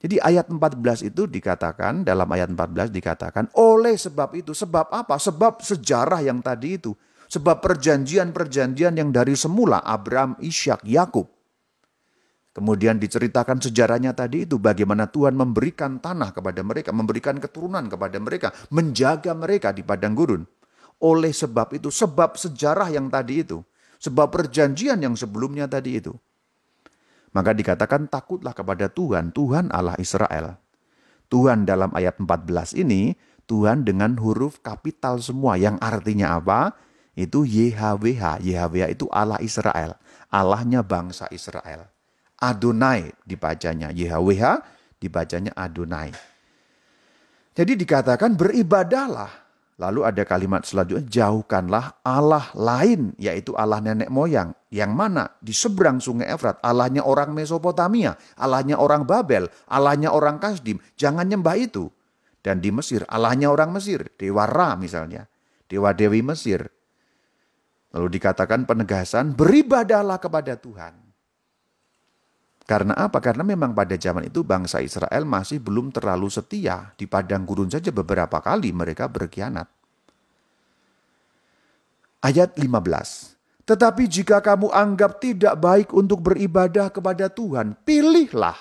Jadi 0.00 0.16
ayat 0.16 0.48
14 0.48 1.12
itu 1.12 1.28
dikatakan, 1.28 2.08
dalam 2.08 2.24
ayat 2.32 2.48
14 2.48 2.88
dikatakan, 2.88 3.52
oleh 3.52 4.00
sebab 4.00 4.32
itu, 4.32 4.56
sebab 4.56 4.88
apa? 4.88 5.20
Sebab 5.20 5.60
sejarah 5.60 6.24
yang 6.24 6.40
tadi 6.40 6.80
itu. 6.80 6.96
Sebab 7.28 7.60
perjanjian-perjanjian 7.60 8.96
yang 8.96 9.12
dari 9.12 9.36
semula 9.36 9.84
Abraham, 9.84 10.40
Ishak, 10.40 10.82
Yakub. 10.88 11.28
Kemudian 12.50 12.98
diceritakan 12.98 13.62
sejarahnya 13.62 14.10
tadi 14.10 14.42
itu 14.42 14.58
bagaimana 14.58 15.06
Tuhan 15.06 15.38
memberikan 15.38 16.02
tanah 16.02 16.34
kepada 16.34 16.66
mereka, 16.66 16.90
memberikan 16.90 17.38
keturunan 17.38 17.86
kepada 17.86 18.18
mereka, 18.18 18.50
menjaga 18.74 19.36
mereka 19.38 19.70
di 19.70 19.86
padang 19.86 20.18
gurun. 20.18 20.42
Oleh 20.98 21.30
sebab 21.30 21.76
itu, 21.78 21.94
sebab 21.94 22.34
sejarah 22.34 22.90
yang 22.90 23.06
tadi 23.06 23.46
itu, 23.46 23.62
sebab 24.02 24.34
perjanjian 24.34 24.98
yang 24.98 25.14
sebelumnya 25.14 25.70
tadi 25.70 26.02
itu. 26.02 26.16
Maka 27.30 27.54
dikatakan 27.54 28.10
takutlah 28.10 28.50
kepada 28.50 28.90
Tuhan, 28.90 29.30
Tuhan 29.30 29.70
Allah 29.70 29.94
Israel. 30.02 30.58
Tuhan 31.30 31.62
dalam 31.62 31.94
ayat 31.94 32.18
14 32.18 32.74
ini, 32.74 33.14
Tuhan 33.46 33.86
dengan 33.86 34.18
huruf 34.18 34.58
kapital 34.62 35.22
semua 35.22 35.54
yang 35.54 35.78
artinya 35.78 36.38
apa? 36.38 36.74
Itu 37.14 37.46
YHWH. 37.46 38.42
YHWH 38.42 38.84
itu 38.94 39.06
Allah 39.10 39.38
Israel. 39.42 39.94
Allahnya 40.30 40.82
bangsa 40.82 41.30
Israel. 41.30 41.86
Adonai 42.38 43.14
dibacanya. 43.26 43.94
YHWH 43.94 44.44
dibacanya 44.98 45.54
Adonai. 45.54 46.10
Jadi 47.54 47.72
dikatakan 47.74 48.38
beribadahlah 48.38 49.30
Lalu 49.80 50.04
ada 50.04 50.28
kalimat 50.28 50.60
selanjutnya, 50.68 51.08
jauhkanlah 51.08 52.04
Allah 52.04 52.52
lain, 52.52 53.16
yaitu 53.16 53.56
Allah 53.56 53.80
nenek 53.80 54.12
moyang. 54.12 54.52
Yang 54.68 54.92
mana? 54.92 55.24
Di 55.40 55.56
seberang 55.56 56.04
sungai 56.04 56.28
Efrat, 56.28 56.60
Allahnya 56.60 57.00
orang 57.00 57.32
Mesopotamia, 57.32 58.12
Allahnya 58.36 58.76
orang 58.76 59.08
Babel, 59.08 59.48
Allahnya 59.72 60.12
orang 60.12 60.36
Kasdim. 60.36 60.76
Jangan 61.00 61.24
nyembah 61.24 61.56
itu. 61.56 61.88
Dan 62.44 62.60
di 62.60 62.68
Mesir, 62.68 63.08
Allahnya 63.08 63.48
orang 63.48 63.72
Mesir, 63.72 64.04
Dewa 64.20 64.44
Ra 64.44 64.76
misalnya, 64.76 65.24
Dewa 65.64 65.96
Dewi 65.96 66.20
Mesir. 66.20 66.60
Lalu 67.96 68.20
dikatakan 68.20 68.68
penegasan, 68.68 69.32
beribadahlah 69.32 70.20
kepada 70.20 70.60
Tuhan. 70.60 71.09
Karena 72.68 72.94
apa? 72.94 73.18
Karena 73.18 73.42
memang 73.42 73.74
pada 73.74 73.96
zaman 73.98 74.28
itu 74.28 74.46
bangsa 74.46 74.78
Israel 74.84 75.26
masih 75.26 75.58
belum 75.58 75.90
terlalu 75.90 76.30
setia. 76.30 76.94
Di 76.94 77.08
padang 77.08 77.42
gurun 77.42 77.68
saja 77.68 77.90
beberapa 77.90 78.38
kali 78.38 78.70
mereka 78.70 79.10
berkhianat. 79.10 79.66
Ayat 82.20 82.54
15. 82.54 83.64
Tetapi 83.64 84.04
jika 84.10 84.42
kamu 84.42 84.68
anggap 84.74 85.22
tidak 85.22 85.54
baik 85.56 85.94
untuk 85.94 86.20
beribadah 86.20 86.90
kepada 86.90 87.30
Tuhan, 87.30 87.78
pilihlah 87.86 88.58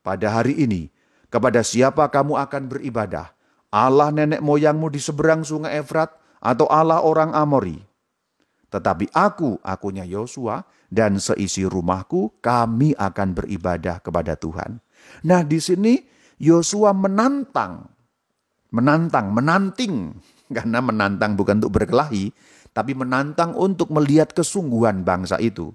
pada 0.00 0.30
hari 0.30 0.56
ini 0.62 0.94
kepada 1.26 1.66
siapa 1.66 2.06
kamu 2.06 2.38
akan 2.38 2.70
beribadah. 2.70 3.34
Allah 3.74 4.14
nenek 4.14 4.38
moyangmu 4.38 4.86
di 4.94 5.02
seberang 5.02 5.42
sungai 5.42 5.82
Efrat 5.82 6.14
atau 6.38 6.70
Allah 6.70 7.02
orang 7.02 7.34
Amori. 7.34 7.82
Tetapi 8.74 9.14
aku, 9.14 9.62
akunya 9.62 10.02
Yosua, 10.02 10.66
dan 10.90 11.22
seisi 11.22 11.62
rumahku, 11.62 12.42
kami 12.42 12.90
akan 12.98 13.38
beribadah 13.38 14.02
kepada 14.02 14.34
Tuhan. 14.34 14.82
Nah 15.22 15.46
di 15.46 15.62
sini 15.62 16.02
Yosua 16.42 16.90
menantang, 16.90 17.86
menantang, 18.74 19.30
menanting. 19.30 20.18
Karena 20.58 20.82
menantang 20.82 21.38
bukan 21.38 21.62
untuk 21.62 21.78
berkelahi, 21.78 22.34
tapi 22.74 22.98
menantang 22.98 23.54
untuk 23.54 23.94
melihat 23.94 24.34
kesungguhan 24.34 25.06
bangsa 25.06 25.38
itu. 25.38 25.70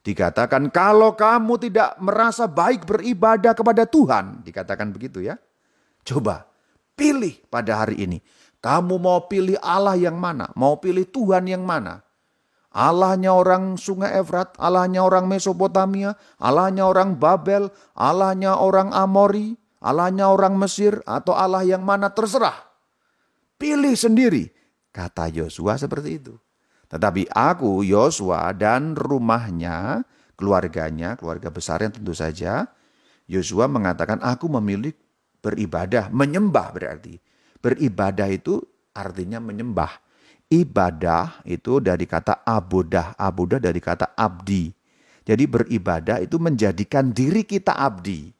Dikatakan 0.00 0.72
kalau 0.72 1.12
kamu 1.12 1.68
tidak 1.68 2.00
merasa 2.00 2.48
baik 2.48 2.88
beribadah 2.88 3.52
kepada 3.52 3.84
Tuhan, 3.84 4.40
dikatakan 4.40 4.88
begitu 4.96 5.20
ya. 5.20 5.36
Coba 6.00 6.48
pilih 6.96 7.36
pada 7.52 7.84
hari 7.84 8.00
ini. 8.08 8.18
Kamu 8.58 8.98
mau 8.98 9.30
pilih 9.30 9.58
Allah 9.62 9.94
yang 9.94 10.18
mana? 10.18 10.50
Mau 10.58 10.82
pilih 10.82 11.06
Tuhan 11.06 11.46
yang 11.46 11.62
mana? 11.62 12.02
Allahnya 12.74 13.32
orang 13.32 13.80
sungai 13.80 14.20
Efrat, 14.20 14.54
Allahnya 14.60 15.02
orang 15.02 15.24
Mesopotamia, 15.26 16.14
Allahnya 16.36 16.84
orang 16.86 17.16
Babel, 17.16 17.72
Allahnya 17.96 18.60
orang 18.60 18.92
Amori, 18.92 19.56
Allahnya 19.80 20.28
orang 20.30 20.58
Mesir, 20.58 21.00
atau 21.08 21.32
Allah 21.32 21.64
yang 21.64 21.82
mana 21.82 22.12
terserah. 22.12 22.54
Pilih 23.58 23.94
sendiri. 23.98 24.50
Kata 24.94 25.30
Yosua 25.30 25.78
seperti 25.78 26.22
itu. 26.22 26.34
Tetapi 26.88 27.30
aku, 27.34 27.82
Yosua 27.82 28.52
dan 28.54 28.94
rumahnya, 28.94 30.02
keluarganya, 30.38 31.18
keluarga 31.18 31.50
besarnya 31.50 31.94
tentu 31.94 32.14
saja, 32.14 32.70
Yosua 33.28 33.66
mengatakan 33.68 34.22
aku 34.22 34.46
memilih 34.60 34.94
beribadah, 35.42 36.08
menyembah 36.14 36.68
berarti. 36.72 37.20
Beribadah 37.58 38.30
itu 38.30 38.62
artinya 38.94 39.42
menyembah. 39.42 39.90
Ibadah 40.48 41.44
itu 41.44 41.82
dari 41.82 42.08
kata 42.08 42.40
abudah, 42.46 43.18
abudah 43.20 43.60
dari 43.60 43.82
kata 43.82 44.16
abdi. 44.16 44.72
Jadi 45.28 45.44
beribadah 45.44 46.24
itu 46.24 46.40
menjadikan 46.40 47.12
diri 47.12 47.44
kita 47.44 47.76
abdi. 47.76 48.32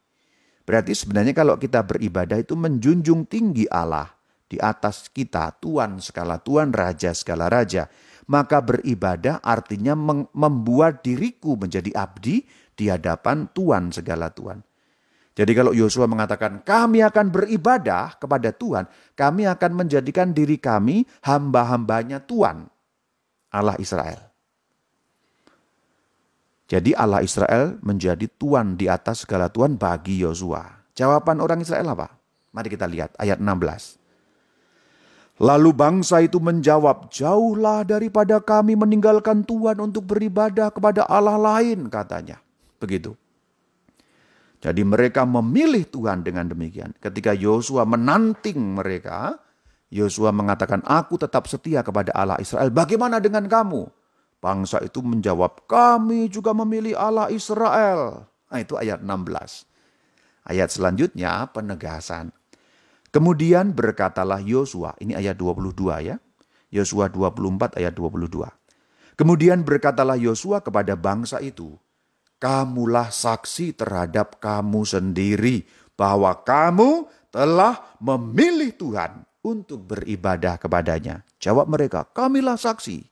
Berarti 0.64 0.96
sebenarnya 0.96 1.36
kalau 1.36 1.60
kita 1.60 1.84
beribadah 1.84 2.40
itu 2.40 2.56
menjunjung 2.56 3.28
tinggi 3.28 3.68
Allah 3.68 4.08
di 4.48 4.56
atas 4.56 5.12
kita, 5.12 5.52
Tuhan 5.60 6.00
skala 6.00 6.40
Tuhan, 6.40 6.72
Raja 6.72 7.12
skala 7.12 7.52
Raja. 7.52 7.92
Maka 8.28 8.60
beribadah 8.60 9.40
artinya 9.40 9.96
membuat 10.32 11.00
diriku 11.00 11.56
menjadi 11.56 11.92
abdi 11.96 12.44
di 12.76 12.92
hadapan 12.92 13.48
Tuhan 13.52 13.88
segala 13.92 14.28
Tuhan. 14.28 14.67
Jadi 15.38 15.54
kalau 15.54 15.70
Yosua 15.70 16.10
mengatakan 16.10 16.66
kami 16.66 16.98
akan 16.98 17.30
beribadah 17.30 18.18
kepada 18.18 18.50
Tuhan, 18.50 18.90
kami 19.14 19.46
akan 19.46 19.70
menjadikan 19.70 20.34
diri 20.34 20.58
kami 20.58 21.06
hamba-hambanya 21.22 22.18
Tuhan, 22.18 22.66
Allah 23.54 23.78
Israel. 23.78 24.18
Jadi 26.66 26.90
Allah 26.98 27.22
Israel 27.22 27.78
menjadi 27.86 28.26
Tuhan 28.26 28.74
di 28.74 28.90
atas 28.90 29.22
segala 29.22 29.46
Tuhan 29.46 29.78
bagi 29.78 30.26
Yosua. 30.26 30.90
Jawaban 30.98 31.38
orang 31.38 31.62
Israel 31.62 31.86
apa? 31.94 32.18
Mari 32.50 32.74
kita 32.74 32.90
lihat 32.90 33.14
ayat 33.14 33.38
16. 33.38 33.94
Lalu 35.38 35.70
bangsa 35.70 36.18
itu 36.18 36.42
menjawab, 36.42 37.14
"Jauhlah 37.14 37.86
daripada 37.86 38.42
kami 38.42 38.74
meninggalkan 38.74 39.46
Tuhan 39.46 39.78
untuk 39.78 40.10
beribadah 40.10 40.74
kepada 40.74 41.06
Allah 41.06 41.38
lain," 41.38 41.86
katanya. 41.86 42.42
Begitu. 42.82 43.14
Jadi 44.58 44.82
mereka 44.82 45.22
memilih 45.22 45.86
Tuhan 45.86 46.26
dengan 46.26 46.50
demikian. 46.50 46.90
Ketika 46.98 47.30
Yosua 47.30 47.86
menanting 47.86 48.58
mereka, 48.58 49.38
Yosua 49.88 50.34
mengatakan, 50.34 50.82
"Aku 50.82 51.14
tetap 51.14 51.46
setia 51.46 51.86
kepada 51.86 52.10
Allah 52.10 52.36
Israel. 52.42 52.68
Bagaimana 52.74 53.22
dengan 53.22 53.46
kamu?" 53.46 53.86
Bangsa 54.38 54.82
itu 54.82 54.98
menjawab, 55.02 55.66
"Kami 55.70 56.26
juga 56.30 56.50
memilih 56.54 56.98
Allah 56.98 57.30
Israel." 57.30 58.26
Nah, 58.50 58.58
itu 58.58 58.74
ayat 58.74 59.02
16. 59.02 59.66
Ayat 60.42 60.72
selanjutnya 60.72 61.46
penegasan. 61.54 62.34
Kemudian 63.08 63.72
berkatalah 63.72 64.40
Yosua, 64.42 64.92
ini 65.00 65.16
ayat 65.16 65.36
22 65.40 66.02
ya. 66.02 66.16
Yosua 66.68 67.08
24 67.08 67.80
ayat 67.80 67.96
22. 67.96 68.52
Kemudian 69.16 69.64
berkatalah 69.64 70.14
Yosua 70.14 70.60
kepada 70.60 70.94
bangsa 70.94 71.40
itu, 71.40 71.74
kamulah 72.38 73.10
saksi 73.10 73.74
terhadap 73.74 74.38
kamu 74.38 74.86
sendiri 74.86 75.66
bahwa 75.98 76.34
kamu 76.46 77.10
telah 77.34 77.98
memilih 77.98 78.72
Tuhan 78.74 79.26
untuk 79.42 79.84
beribadah 79.86 80.58
kepadanya. 80.58 81.26
Jawab 81.42 81.70
mereka, 81.70 82.06
kamilah 82.10 82.58
saksi. 82.58 83.04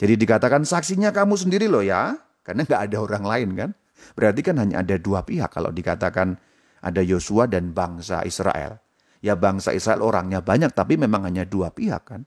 Jadi 0.00 0.14
dikatakan 0.16 0.64
saksinya 0.64 1.12
kamu 1.12 1.36
sendiri 1.36 1.68
loh 1.68 1.84
ya, 1.84 2.16
karena 2.40 2.64
nggak 2.64 2.82
ada 2.88 2.96
orang 2.96 3.24
lain 3.26 3.50
kan. 3.52 3.70
Berarti 4.16 4.40
kan 4.40 4.56
hanya 4.56 4.80
ada 4.80 4.96
dua 4.96 5.20
pihak 5.20 5.52
kalau 5.52 5.68
dikatakan 5.68 6.40
ada 6.80 7.02
Yosua 7.04 7.44
dan 7.44 7.76
bangsa 7.76 8.24
Israel. 8.24 8.80
Ya 9.20 9.36
bangsa 9.36 9.76
Israel 9.76 10.00
orangnya 10.00 10.40
banyak 10.40 10.72
tapi 10.72 10.96
memang 10.96 11.28
hanya 11.28 11.44
dua 11.44 11.68
pihak 11.68 12.08
kan. 12.08 12.24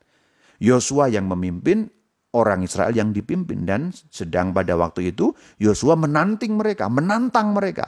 Yosua 0.61 1.09
yang 1.09 1.25
memimpin, 1.25 1.89
orang 2.33 2.65
Israel 2.65 2.91
yang 2.93 3.13
dipimpin 3.13 3.63
dan 3.63 3.93
sedang 4.09 4.51
pada 4.51 4.73
waktu 4.73 5.13
itu 5.13 5.31
Yosua 5.61 5.93
menanting 5.93 6.57
mereka, 6.57 6.89
menantang 6.89 7.53
mereka. 7.53 7.87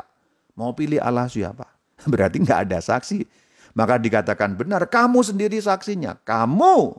Mau 0.56 0.72
pilih 0.72 1.02
Allah 1.02 1.28
siapa? 1.28 1.68
Berarti 2.12 2.40
nggak 2.42 2.70
ada 2.70 2.80
saksi. 2.80 3.26
Maka 3.76 4.00
dikatakan 4.00 4.56
benar, 4.56 4.88
kamu 4.88 5.20
sendiri 5.20 5.60
saksinya. 5.60 6.16
Kamu 6.24 6.96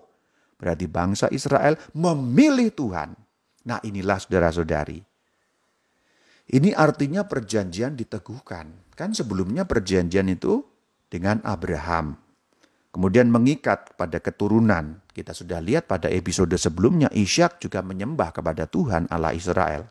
berarti 0.61 0.85
bangsa 0.89 1.29
Israel 1.33 1.77
memilih 1.97 2.69
Tuhan. 2.73 3.17
Nah 3.65 3.81
inilah 3.81 4.21
saudara-saudari. 4.21 5.01
Ini 6.47 6.77
artinya 6.77 7.25
perjanjian 7.25 7.97
diteguhkan. 7.97 8.93
Kan 8.93 9.17
sebelumnya 9.17 9.65
perjanjian 9.65 10.29
itu 10.29 10.65
dengan 11.09 11.41
Abraham. 11.49 12.21
Kemudian 12.97 13.29
mengikat 13.29 13.93
pada 14.01 14.17
keturunan. 14.25 15.05
Kita 15.13 15.37
sudah 15.37 15.61
lihat 15.61 15.85
pada 15.85 16.09
episode 16.09 16.57
sebelumnya 16.57 17.13
Ishak 17.13 17.61
juga 17.61 17.85
menyembah 17.85 18.33
kepada 18.33 18.65
Tuhan 18.65 19.05
Allah 19.13 19.37
Israel. 19.37 19.85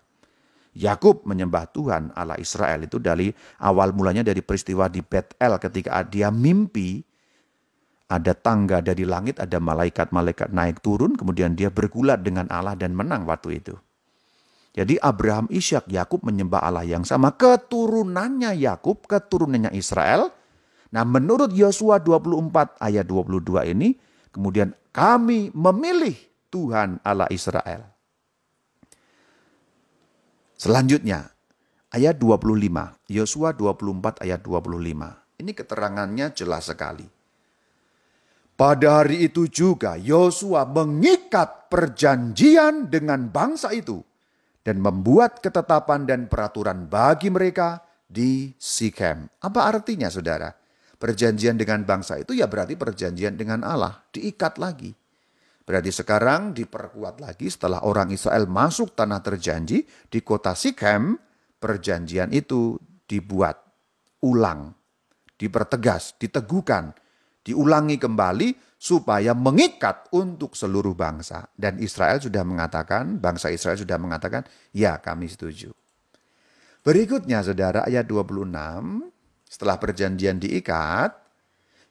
Yakub 0.74 1.22
menyembah 1.22 1.70
Tuhan 1.70 2.18
Allah 2.18 2.42
Israel 2.42 2.82
itu 2.82 2.98
dari 2.98 3.30
awal 3.62 3.94
mulanya 3.94 4.26
dari 4.26 4.42
peristiwa 4.42 4.90
di 4.90 5.06
Betel 5.06 5.54
ketika 5.62 6.02
dia 6.02 6.34
mimpi 6.34 7.06
ada 8.10 8.34
tangga 8.34 8.82
dari 8.82 9.06
langit, 9.06 9.38
ada 9.38 9.62
malaikat-malaikat 9.62 10.50
naik 10.50 10.82
turun, 10.82 11.14
kemudian 11.14 11.54
dia 11.54 11.70
bergulat 11.70 12.26
dengan 12.26 12.50
Allah 12.50 12.74
dan 12.74 12.98
menang 12.98 13.30
waktu 13.30 13.62
itu. 13.62 13.78
Jadi 14.74 14.98
Abraham, 14.98 15.46
Ishak, 15.54 15.94
Yakub 15.94 16.26
menyembah 16.26 16.66
Allah 16.66 16.82
yang 16.82 17.06
sama. 17.06 17.38
Keturunannya 17.38 18.58
Yakub, 18.58 19.06
keturunannya 19.06 19.78
Israel, 19.78 20.34
Nah 20.96 21.04
menurut 21.04 21.52
Yosua 21.52 22.00
24 22.00 22.80
ayat 22.80 23.04
22 23.04 23.68
ini, 23.76 24.00
kemudian 24.32 24.72
kami 24.96 25.52
memilih 25.52 26.16
Tuhan 26.48 27.04
Allah 27.04 27.28
Israel. 27.36 27.84
Selanjutnya, 30.56 31.36
ayat 31.92 32.16
25, 32.16 32.96
Yosua 33.12 33.52
24 33.52 34.24
ayat 34.24 34.40
25. 34.40 35.44
Ini 35.44 35.52
keterangannya 35.52 36.32
jelas 36.32 36.72
sekali. 36.72 37.04
Pada 38.56 39.04
hari 39.04 39.28
itu 39.28 39.52
juga 39.52 40.00
Yosua 40.00 40.64
mengikat 40.64 41.68
perjanjian 41.68 42.88
dengan 42.88 43.28
bangsa 43.28 43.76
itu 43.76 44.00
dan 44.64 44.80
membuat 44.80 45.44
ketetapan 45.44 46.08
dan 46.08 46.32
peraturan 46.32 46.88
bagi 46.88 47.28
mereka 47.28 47.84
di 48.08 48.56
Sikem. 48.56 49.28
Apa 49.44 49.76
artinya 49.76 50.08
saudara? 50.08 50.65
Perjanjian 50.96 51.60
dengan 51.60 51.84
bangsa 51.84 52.20
itu 52.20 52.32
ya 52.32 52.48
berarti 52.48 52.80
perjanjian 52.80 53.36
dengan 53.36 53.68
Allah, 53.68 54.04
diikat 54.16 54.56
lagi. 54.58 54.96
Berarti 55.66 55.90
sekarang 55.90 56.54
diperkuat 56.54 57.18
lagi 57.20 57.50
setelah 57.50 57.82
orang 57.84 58.14
Israel 58.14 58.46
masuk 58.46 58.94
tanah 58.94 59.20
terjanji 59.26 59.82
di 60.08 60.20
kota 60.22 60.54
Sikem, 60.54 61.18
perjanjian 61.58 62.30
itu 62.30 62.78
dibuat 63.10 63.66
ulang, 64.22 64.78
dipertegas, 65.36 66.16
diteguhkan, 66.22 66.94
diulangi 67.42 67.98
kembali 67.98 68.78
supaya 68.78 69.34
mengikat 69.34 70.14
untuk 70.14 70.54
seluruh 70.54 70.94
bangsa. 70.94 71.50
Dan 71.58 71.82
Israel 71.82 72.22
sudah 72.22 72.46
mengatakan, 72.46 73.18
bangsa 73.18 73.50
Israel 73.50 73.82
sudah 73.82 73.98
mengatakan, 73.98 74.46
ya 74.70 75.02
kami 75.02 75.26
setuju. 75.26 75.74
Berikutnya 76.86 77.42
saudara 77.42 77.82
ayat 77.90 78.06
26, 78.06 78.54
setelah 79.56 79.80
perjanjian 79.80 80.36
diikat, 80.36 81.16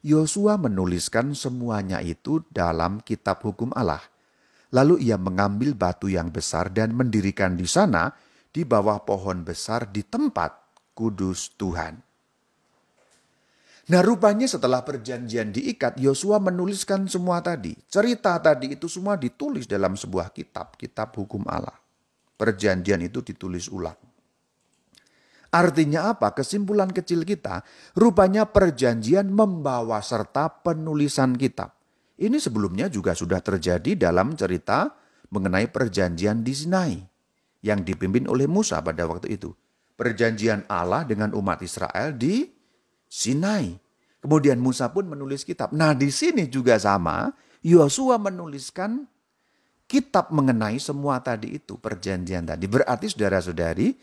Yosua 0.05 0.61
menuliskan 0.61 1.33
semuanya 1.33 2.05
itu 2.05 2.44
dalam 2.53 3.00
kitab 3.00 3.40
hukum 3.40 3.72
Allah. 3.72 4.05
Lalu 4.68 5.09
ia 5.09 5.16
mengambil 5.16 5.72
batu 5.72 6.12
yang 6.12 6.29
besar 6.29 6.68
dan 6.68 6.92
mendirikan 6.92 7.57
di 7.57 7.64
sana 7.64 8.12
di 8.53 8.68
bawah 8.68 9.00
pohon 9.00 9.48
besar 9.48 9.88
di 9.88 10.05
tempat 10.05 10.53
kudus 10.92 11.57
Tuhan. 11.57 12.05
Nah 13.88 14.00
rupanya 14.05 14.44
setelah 14.44 14.85
perjanjian 14.85 15.48
diikat, 15.48 15.96
Yosua 15.96 16.44
menuliskan 16.44 17.09
semua 17.09 17.40
tadi. 17.40 17.72
Cerita 17.88 18.37
tadi 18.44 18.77
itu 18.77 18.92
semua 18.92 19.16
ditulis 19.16 19.64
dalam 19.64 19.96
sebuah 19.96 20.37
kitab, 20.37 20.77
kitab 20.77 21.16
hukum 21.16 21.48
Allah. 21.48 21.81
Perjanjian 22.37 23.00
itu 23.00 23.24
ditulis 23.24 23.72
ulang. 23.72 23.96
Artinya 25.55 26.11
apa? 26.11 26.35
Kesimpulan 26.35 26.90
kecil 26.90 27.23
kita, 27.23 27.62
rupanya 27.95 28.43
perjanjian 28.43 29.31
membawa 29.31 30.03
serta 30.03 30.51
penulisan 30.51 31.38
kitab. 31.38 31.79
Ini 32.19 32.43
sebelumnya 32.43 32.90
juga 32.90 33.14
sudah 33.14 33.38
terjadi 33.38 33.95
dalam 33.95 34.35
cerita 34.35 34.90
mengenai 35.31 35.71
perjanjian 35.71 36.43
di 36.43 36.53
Sinai 36.59 36.93
yang 37.62 37.87
dipimpin 37.87 38.27
oleh 38.27 38.51
Musa 38.51 38.83
pada 38.83 39.07
waktu 39.07 39.38
itu. 39.38 39.55
Perjanjian 39.95 40.67
Allah 40.67 41.07
dengan 41.07 41.31
umat 41.38 41.62
Israel 41.62 42.19
di 42.19 42.51
Sinai. 43.07 43.79
Kemudian 44.19 44.59
Musa 44.59 44.90
pun 44.90 45.07
menulis 45.07 45.47
kitab. 45.47 45.71
Nah 45.71 45.95
di 45.95 46.11
sini 46.11 46.51
juga 46.51 46.83
sama, 46.83 47.31
Yosua 47.62 48.19
menuliskan 48.19 49.07
kitab 49.87 50.35
mengenai 50.35 50.83
semua 50.83 51.23
tadi 51.23 51.55
itu, 51.55 51.79
perjanjian 51.79 52.43
tadi. 52.43 52.67
Berarti 52.67 53.07
saudara-saudari, 53.07 53.95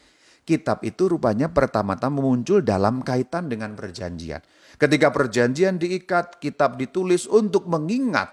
kitab 0.52 0.84
itu 0.84 1.08
rupanya 1.08 1.48
pertama-tama 1.48 2.20
muncul 2.20 2.60
dalam 2.60 3.00
kaitan 3.00 3.48
dengan 3.48 3.72
perjanjian. 3.72 4.44
Ketika 4.76 5.08
perjanjian 5.16 5.80
diikat, 5.80 6.44
kitab 6.44 6.76
ditulis 6.76 7.24
untuk 7.32 7.72
mengingat 7.72 8.28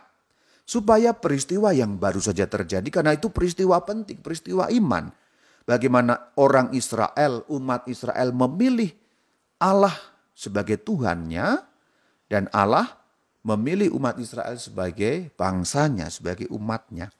supaya 0.66 1.14
peristiwa 1.14 1.70
yang 1.70 1.94
baru 1.96 2.18
saja 2.18 2.50
terjadi 2.50 2.90
karena 2.90 3.14
itu 3.14 3.30
peristiwa 3.30 3.78
penting, 3.86 4.18
peristiwa 4.18 4.66
iman. 4.66 5.14
Bagaimana 5.62 6.34
orang 6.40 6.72
Israel, 6.74 7.44
umat 7.52 7.86
Israel 7.86 8.32
memilih 8.32 8.90
Allah 9.60 9.92
sebagai 10.32 10.80
Tuhannya 10.80 11.60
dan 12.26 12.48
Allah 12.50 12.88
memilih 13.44 13.92
umat 13.94 14.16
Israel 14.16 14.56
sebagai 14.56 15.30
bangsanya, 15.36 16.08
sebagai 16.08 16.48
umatnya. 16.50 17.12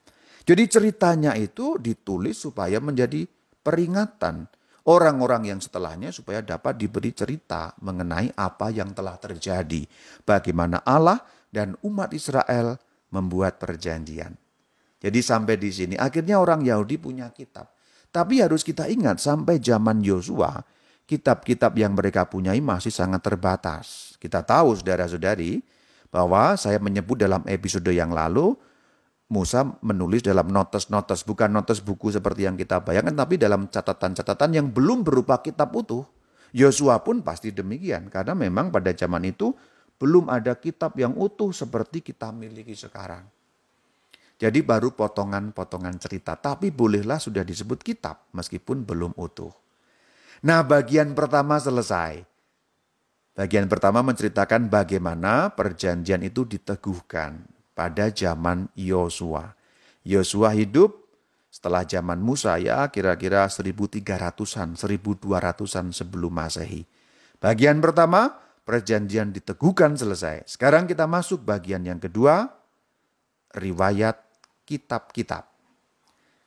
Jadi 0.49 0.65
ceritanya 0.65 1.37
itu 1.37 1.77
ditulis 1.77 2.41
supaya 2.41 2.81
menjadi 2.81 3.29
peringatan 3.61 4.49
orang-orang 4.87 5.51
yang 5.51 5.59
setelahnya 5.59 6.13
supaya 6.13 6.39
dapat 6.39 6.79
diberi 6.79 7.11
cerita 7.11 7.75
mengenai 7.83 8.31
apa 8.37 8.71
yang 8.71 8.95
telah 8.95 9.19
terjadi. 9.19 9.83
Bagaimana 10.23 10.85
Allah 10.85 11.19
dan 11.49 11.75
umat 11.83 12.13
Israel 12.15 12.77
membuat 13.09 13.57
perjanjian. 13.57 14.37
Jadi 14.99 15.19
sampai 15.23 15.55
di 15.55 15.71
sini 15.71 15.95
akhirnya 15.95 16.37
orang 16.39 16.63
Yahudi 16.63 16.99
punya 16.99 17.31
kitab. 17.31 17.71
Tapi 18.09 18.41
harus 18.41 18.65
kita 18.65 18.89
ingat 18.89 19.21
sampai 19.21 19.61
zaman 19.61 20.01
Yosua 20.01 20.59
kitab-kitab 21.09 21.73
yang 21.73 21.97
mereka 21.97 22.29
punyai 22.29 22.61
masih 22.61 22.93
sangat 22.93 23.25
terbatas. 23.25 24.13
Kita 24.21 24.45
tahu 24.45 24.77
saudara-saudari 24.77 25.65
bahwa 26.13 26.53
saya 26.53 26.77
menyebut 26.77 27.17
dalam 27.17 27.41
episode 27.49 27.89
yang 27.89 28.13
lalu 28.13 28.53
Musa 29.29 29.61
menulis 29.85 30.25
dalam 30.25 30.49
notes-notes, 30.49 31.21
bukan 31.21 31.53
notes 31.53 31.85
buku 31.85 32.09
seperti 32.09 32.49
yang 32.49 32.57
kita 32.57 32.81
bayangkan, 32.81 33.13
tapi 33.13 33.37
dalam 33.37 33.69
catatan-catatan 33.69 34.57
yang 34.57 34.67
belum 34.73 35.05
berupa 35.05 35.37
kitab 35.45 35.69
utuh. 35.77 36.01
Yosua 36.49 37.05
pun 37.05 37.21
pasti 37.21 37.53
demikian, 37.53 38.09
karena 38.09 38.33
memang 38.33 38.73
pada 38.73 38.89
zaman 38.89 39.21
itu 39.29 39.53
belum 40.01 40.33
ada 40.33 40.57
kitab 40.57 40.97
yang 40.97 41.13
utuh 41.13 41.53
seperti 41.53 42.01
kita 42.01 42.33
miliki 42.33 42.73
sekarang. 42.73 43.21
Jadi 44.41 44.65
baru 44.65 44.97
potongan-potongan 44.97 46.01
cerita, 46.01 46.33
tapi 46.33 46.73
bolehlah 46.73 47.21
sudah 47.21 47.45
disebut 47.45 47.85
kitab 47.85 48.25
meskipun 48.33 48.81
belum 48.81 49.13
utuh. 49.13 49.53
Nah, 50.41 50.65
bagian 50.65 51.13
pertama 51.13 51.61
selesai. 51.61 52.25
Bagian 53.37 53.69
pertama 53.69 54.01
menceritakan 54.01 54.73
bagaimana 54.73 55.53
perjanjian 55.53 56.25
itu 56.25 56.49
diteguhkan 56.49 57.58
pada 57.79 58.11
zaman 58.11 58.67
Yosua. 58.75 59.55
Yosua 60.03 60.51
hidup 60.51 60.99
setelah 61.47 61.87
zaman 61.87 62.19
Musa 62.19 62.59
ya 62.59 62.91
kira-kira 62.91 63.47
1300-an, 63.47 64.75
1200-an 64.75 65.95
sebelum 65.95 66.27
Masehi. 66.35 66.83
Bagian 67.39 67.79
pertama, 67.79 68.35
perjanjian 68.67 69.31
diteguhkan 69.31 69.95
selesai. 69.95 70.43
Sekarang 70.43 70.91
kita 70.91 71.07
masuk 71.07 71.47
bagian 71.47 71.87
yang 71.87 72.03
kedua, 72.03 72.51
riwayat 73.55 74.19
kitab-kitab. 74.67 75.47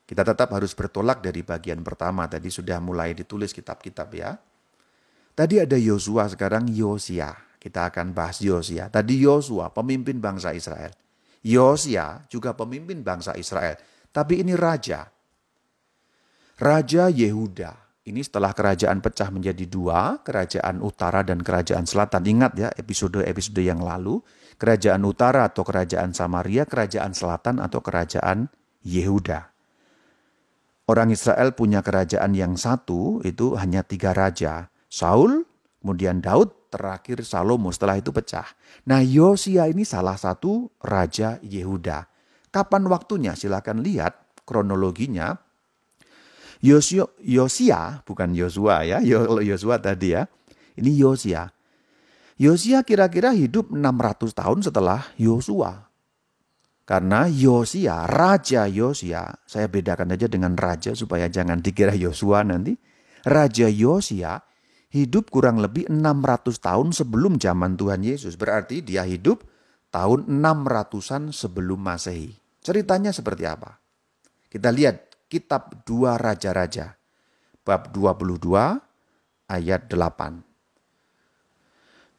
Kita 0.05 0.29
tetap 0.29 0.53
harus 0.53 0.77
bertolak 0.77 1.25
dari 1.25 1.41
bagian 1.41 1.81
pertama. 1.81 2.29
Tadi 2.29 2.53
sudah 2.53 2.77
mulai 2.77 3.17
ditulis 3.17 3.57
kitab-kitab 3.57 4.09
ya. 4.13 4.37
Tadi 5.33 5.65
ada 5.65 5.81
Yosua, 5.81 6.29
sekarang 6.29 6.69
Yosia. 6.69 7.33
Kita 7.57 7.89
akan 7.89 8.13
bahas 8.13 8.45
Yosia. 8.45 8.93
Tadi 8.93 9.17
Yosua, 9.25 9.73
pemimpin 9.73 10.21
bangsa 10.21 10.53
Israel. 10.53 11.02
Yosia 11.43 12.23
juga 12.31 12.55
pemimpin 12.55 13.03
bangsa 13.03 13.35
Israel. 13.35 13.79
Tapi 14.11 14.43
ini 14.47 14.55
raja. 14.55 15.11
Raja 16.63 17.11
Yehuda. 17.11 17.83
Ini 18.03 18.19
setelah 18.19 18.51
kerajaan 18.51 18.99
pecah 18.99 19.31
menjadi 19.31 19.63
dua, 19.67 20.19
kerajaan 20.27 20.83
utara 20.83 21.23
dan 21.23 21.39
kerajaan 21.39 21.87
selatan. 21.87 22.23
Ingat 22.27 22.53
ya 22.59 22.69
episode-episode 22.75 23.63
yang 23.63 23.79
lalu, 23.79 24.19
kerajaan 24.59 25.07
utara 25.07 25.47
atau 25.47 25.63
kerajaan 25.63 26.11
Samaria, 26.11 26.67
kerajaan 26.67 27.15
selatan 27.15 27.63
atau 27.63 27.79
kerajaan 27.79 28.51
Yehuda. 28.83 29.55
Orang 30.91 31.15
Israel 31.15 31.55
punya 31.55 31.79
kerajaan 31.79 32.35
yang 32.35 32.59
satu, 32.59 33.23
itu 33.23 33.55
hanya 33.55 33.87
tiga 33.87 34.11
raja. 34.11 34.67
Saul, 34.91 35.47
kemudian 35.79 36.19
Daud, 36.19 36.51
terakhir 36.73 37.21
Salomo, 37.21 37.69
setelah 37.69 38.01
itu 38.01 38.09
pecah. 38.09 38.49
Nah 38.89 39.05
Yosia 39.05 39.69
ini 39.69 39.85
salah 39.85 40.17
satu 40.17 40.73
raja 40.81 41.37
Yehuda. 41.45 42.09
Kapan 42.49 42.89
waktunya? 42.89 43.37
Silahkan 43.37 43.77
lihat 43.77 44.41
kronologinya. 44.49 45.37
Yosia, 46.65 47.05
Yosia 47.21 48.01
bukan 48.09 48.33
Yosua 48.33 48.89
ya, 48.89 48.99
Yosua 49.45 49.77
tadi 49.85 50.17
ya. 50.17 50.25
Ini 50.81 50.91
Yosia. 50.97 51.53
Yosia 52.41 52.81
kira-kira 52.83 53.37
hidup 53.37 53.69
600 53.69 54.33
tahun 54.33 54.59
setelah 54.65 55.05
Yosua. 55.21 55.93
Karena 56.83 57.31
Yosia, 57.31 58.11
Raja 58.11 58.67
Yosia, 58.67 59.39
saya 59.47 59.67
bedakan 59.71 60.15
aja 60.15 60.27
dengan 60.27 60.59
raja 60.59 60.95
supaya 60.99 61.31
jangan 61.31 61.63
dikira 61.63 61.95
Yosua 61.95 62.43
nanti. 62.43 62.75
Raja 63.23 63.71
Yosia 63.71 64.43
hidup 64.93 65.33
kurang 65.33 65.59
lebih 65.59 65.89
600 65.89 66.61
tahun 66.61 66.93
sebelum 66.93 67.41
zaman 67.41 67.81
Tuhan 67.81 68.05
Yesus. 68.05 68.37
Berarti 68.37 68.85
dia 68.85 69.09
hidup 69.09 69.41
tahun 69.89 70.29
600-an 70.29 71.33
sebelum 71.33 71.81
Masehi. 71.81 72.37
Ceritanya 72.61 73.11
seperti 73.11 73.49
apa? 73.49 73.81
Kita 74.53 74.69
lihat 74.69 75.27
kitab 75.33 75.83
dua 75.89 76.21
raja-raja. 76.21 76.95
Bab 77.65 77.95
22 77.95 78.53
ayat 79.49 79.83
8. 79.89 80.45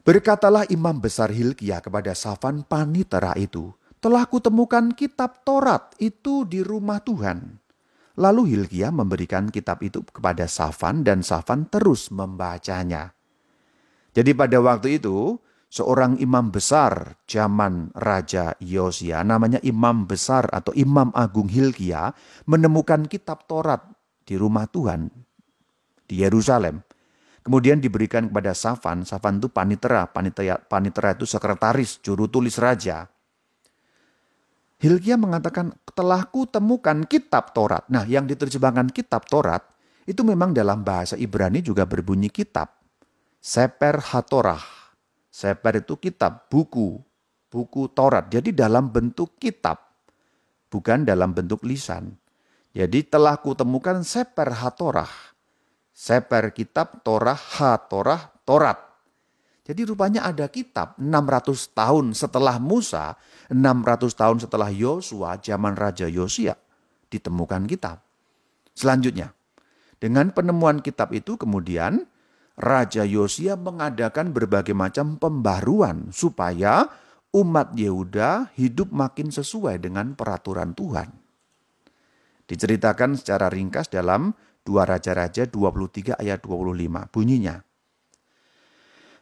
Berkatalah 0.04 0.68
imam 0.68 1.00
besar 1.00 1.32
Hilkiah 1.32 1.80
kepada 1.80 2.12
Safan 2.12 2.64
Panitera 2.64 3.32
itu, 3.40 3.72
telah 4.04 4.28
kutemukan 4.28 4.92
kitab 4.92 5.40
Taurat 5.48 5.96
itu 5.96 6.44
di 6.44 6.60
rumah 6.60 7.00
Tuhan. 7.00 7.63
Lalu 8.14 8.54
Hilkiah 8.54 8.94
memberikan 8.94 9.50
kitab 9.50 9.82
itu 9.82 10.06
kepada 10.06 10.46
Safan 10.46 11.02
dan 11.02 11.26
Safan 11.26 11.66
terus 11.66 12.14
membacanya. 12.14 13.10
Jadi 14.14 14.30
pada 14.38 14.62
waktu 14.62 15.02
itu 15.02 15.34
seorang 15.66 16.22
imam 16.22 16.54
besar 16.54 17.18
zaman 17.26 17.90
Raja 17.98 18.54
Yosia 18.62 19.26
namanya 19.26 19.58
imam 19.66 20.06
besar 20.06 20.46
atau 20.54 20.70
imam 20.78 21.10
agung 21.10 21.50
Hilkiah 21.50 22.14
menemukan 22.46 23.10
kitab 23.10 23.50
Taurat 23.50 23.82
di 24.22 24.38
rumah 24.38 24.70
Tuhan 24.70 25.10
di 26.06 26.22
Yerusalem. 26.22 26.86
Kemudian 27.44 27.76
diberikan 27.82 28.30
kepada 28.30 28.56
Safan, 28.56 29.04
Safan 29.04 29.36
itu 29.36 29.52
panitera, 29.52 30.08
panitera, 30.08 30.56
panitera 30.56 31.12
itu 31.12 31.28
sekretaris, 31.28 32.00
juru 32.00 32.24
tulis 32.30 32.56
raja. 32.56 33.10
Hilkiah 34.84 35.16
mengatakan, 35.16 35.72
telah 35.96 36.28
ku 36.28 36.44
temukan 36.44 37.08
kitab 37.08 37.56
Taurat. 37.56 37.88
Nah, 37.88 38.04
yang 38.04 38.28
diterjemahkan 38.28 38.92
kitab 38.92 39.24
Taurat, 39.24 39.64
itu 40.04 40.20
memang 40.20 40.52
dalam 40.52 40.84
bahasa 40.84 41.16
Ibrani 41.16 41.64
juga 41.64 41.88
berbunyi 41.88 42.28
kitab. 42.28 42.76
Seper 43.40 43.96
Hatorah. 44.12 44.60
Seper 45.32 45.80
itu 45.80 45.96
kitab, 45.96 46.52
buku. 46.52 47.00
Buku 47.48 47.88
Taurat. 47.96 48.28
Jadi 48.28 48.52
dalam 48.52 48.92
bentuk 48.92 49.40
kitab. 49.40 49.80
Bukan 50.68 51.08
dalam 51.08 51.32
bentuk 51.32 51.64
lisan. 51.64 52.20
Jadi 52.76 53.08
telah 53.08 53.40
kutemukan 53.40 54.04
Seper 54.04 54.52
Hatorah. 54.52 55.08
Seper 55.96 56.52
kitab 56.52 57.00
Torah 57.00 57.40
Hatorah 57.40 58.36
Torat. 58.44 58.93
Jadi 59.64 59.80
rupanya 59.88 60.28
ada 60.28 60.44
kitab 60.52 60.92
600 61.00 61.72
tahun 61.72 62.12
setelah 62.12 62.60
Musa, 62.60 63.16
600 63.48 64.12
tahun 64.12 64.36
setelah 64.44 64.68
Yosua, 64.68 65.40
zaman 65.40 65.72
Raja 65.72 66.04
Yosia, 66.04 66.52
ditemukan 67.08 67.64
kitab. 67.64 68.04
Selanjutnya, 68.76 69.32
dengan 69.96 70.28
penemuan 70.36 70.84
kitab 70.84 71.16
itu 71.16 71.40
kemudian 71.40 72.04
Raja 72.60 73.08
Yosia 73.08 73.56
mengadakan 73.56 74.36
berbagai 74.36 74.76
macam 74.76 75.16
pembaruan 75.16 76.12
supaya 76.12 76.84
umat 77.32 77.72
Yehuda 77.72 78.54
hidup 78.54 78.92
makin 78.92 79.32
sesuai 79.32 79.80
dengan 79.80 80.12
peraturan 80.12 80.76
Tuhan. 80.76 81.08
Diceritakan 82.44 83.16
secara 83.16 83.48
ringkas 83.48 83.88
dalam 83.88 84.36
dua 84.60 84.84
Raja-Raja 84.84 85.48
23 85.48 86.20
ayat 86.20 86.44
25. 86.44 87.08
Bunyinya, 87.08 87.64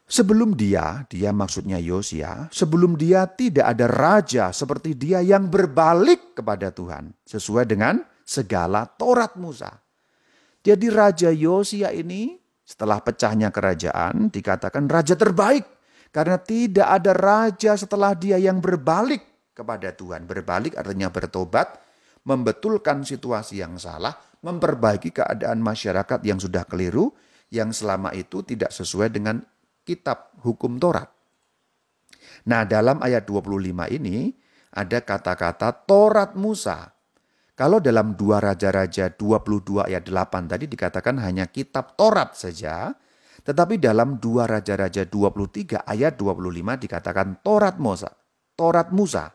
Sebelum 0.07 0.59
dia, 0.59 1.09
dia 1.09 1.33
maksudnya 1.33 1.81
Yosia, 1.81 2.51
sebelum 2.53 3.01
dia 3.01 3.25
tidak 3.25 3.65
ada 3.73 3.87
raja 3.89 4.45
seperti 4.53 4.93
dia 4.93 5.25
yang 5.25 5.49
berbalik 5.49 6.37
kepada 6.37 6.69
Tuhan. 6.69 7.17
Sesuai 7.25 7.65
dengan 7.65 8.03
segala 8.27 8.85
Taurat 8.85 9.39
Musa. 9.41 9.73
Jadi 10.63 10.87
Raja 10.93 11.31
Yosia 11.33 11.91
ini 11.91 12.39
setelah 12.63 13.03
pecahnya 13.03 13.51
kerajaan 13.51 14.31
dikatakan 14.31 14.87
raja 14.87 15.19
terbaik. 15.19 15.67
Karena 16.13 16.37
tidak 16.37 16.89
ada 16.93 17.13
raja 17.17 17.73
setelah 17.73 18.13
dia 18.13 18.37
yang 18.37 18.61
berbalik 18.61 19.25
kepada 19.57 19.97
Tuhan. 19.97 20.29
Berbalik 20.29 20.77
artinya 20.77 21.09
bertobat, 21.09 21.81
membetulkan 22.29 23.01
situasi 23.01 23.65
yang 23.65 23.81
salah, 23.81 24.21
memperbaiki 24.45 25.09
keadaan 25.09 25.65
masyarakat 25.65 26.21
yang 26.21 26.37
sudah 26.37 26.69
keliru, 26.69 27.17
yang 27.49 27.73
selama 27.73 28.13
itu 28.13 28.45
tidak 28.45 28.77
sesuai 28.77 29.09
dengan 29.09 29.41
kitab 29.83 30.35
hukum 30.43 30.79
Taurat. 30.79 31.11
Nah, 32.49 32.67
dalam 32.67 32.99
ayat 33.03 33.27
25 33.27 33.87
ini 33.93 34.35
ada 34.73 34.99
kata-kata 35.05 35.85
Taurat 35.85 36.35
Musa. 36.35 36.91
Kalau 37.53 37.79
dalam 37.79 38.17
dua 38.17 38.41
Raja-Raja 38.41 39.13
22 39.13 39.85
ayat 39.85 40.09
8 40.09 40.51
tadi 40.51 40.65
dikatakan 40.67 41.21
hanya 41.21 41.47
kitab 41.53 41.95
Taurat 42.01 42.33
saja, 42.33 42.97
tetapi 43.45 43.77
dalam 43.77 44.17
dua 44.17 44.49
Raja-Raja 44.49 45.05
23 45.05 45.85
ayat 45.85 46.17
25 46.17 46.83
dikatakan 46.89 47.45
Taurat 47.45 47.77
Musa. 47.77 48.11
Taurat 48.57 48.89
Musa. 48.95 49.35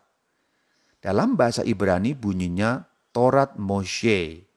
Dalam 0.97 1.37
bahasa 1.37 1.61
Ibrani 1.61 2.17
bunyinya 2.17 2.89
Taurat 3.13 3.55
Moshe. 3.61 4.49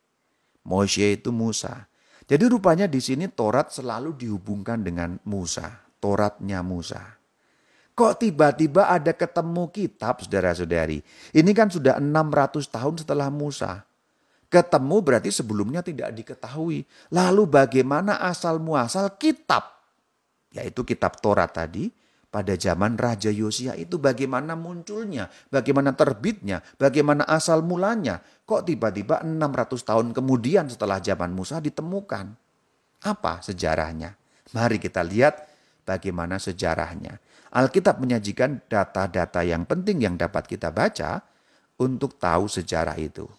Moshe 0.65 1.21
itu 1.21 1.29
Musa. 1.31 1.90
Jadi 2.31 2.47
rupanya 2.47 2.87
di 2.87 3.03
sini 3.03 3.27
Taurat 3.27 3.75
selalu 3.75 4.15
dihubungkan 4.15 4.87
dengan 4.87 5.19
Musa, 5.27 5.67
Tauratnya 5.99 6.63
Musa. 6.63 7.19
Kok 7.91 8.23
tiba-tiba 8.23 8.87
ada 8.87 9.11
ketemu 9.11 9.67
kitab 9.75 10.23
saudara-saudari? 10.23 11.03
Ini 11.35 11.51
kan 11.51 11.75
sudah 11.75 11.99
600 11.99 12.71
tahun 12.71 12.95
setelah 13.03 13.35
Musa. 13.35 13.83
Ketemu 14.47 14.97
berarti 15.03 15.35
sebelumnya 15.35 15.83
tidak 15.83 16.15
diketahui. 16.15 16.87
Lalu 17.11 17.43
bagaimana 17.51 18.23
asal 18.23 18.63
muasal 18.63 19.19
kitab? 19.19 19.67
Yaitu 20.55 20.87
kitab 20.87 21.19
Taurat 21.19 21.51
tadi 21.51 21.91
pada 22.31 22.55
zaman 22.55 22.95
Raja 22.95 23.35
Yosia 23.35 23.75
itu 23.75 23.99
bagaimana 23.99 24.55
munculnya, 24.55 25.27
bagaimana 25.51 25.99
terbitnya, 25.99 26.63
bagaimana 26.79 27.27
asal 27.27 27.67
mulanya. 27.67 28.23
Kok 28.51 28.67
tiba-tiba 28.67 29.23
600 29.23 29.79
tahun 29.87 30.11
kemudian 30.11 30.67
setelah 30.67 30.99
zaman 30.99 31.31
Musa 31.31 31.63
ditemukan? 31.63 32.35
Apa 33.07 33.39
sejarahnya? 33.47 34.19
Mari 34.51 34.83
kita 34.83 35.07
lihat 35.07 35.47
bagaimana 35.87 36.43
sejarahnya. 36.43 37.23
Alkitab 37.55 38.03
menyajikan 38.03 38.59
data-data 38.67 39.47
yang 39.47 39.63
penting 39.71 40.03
yang 40.03 40.19
dapat 40.19 40.51
kita 40.51 40.75
baca 40.75 41.23
untuk 41.79 42.19
tahu 42.19 42.51
sejarah 42.51 42.99
itu. 42.99 43.31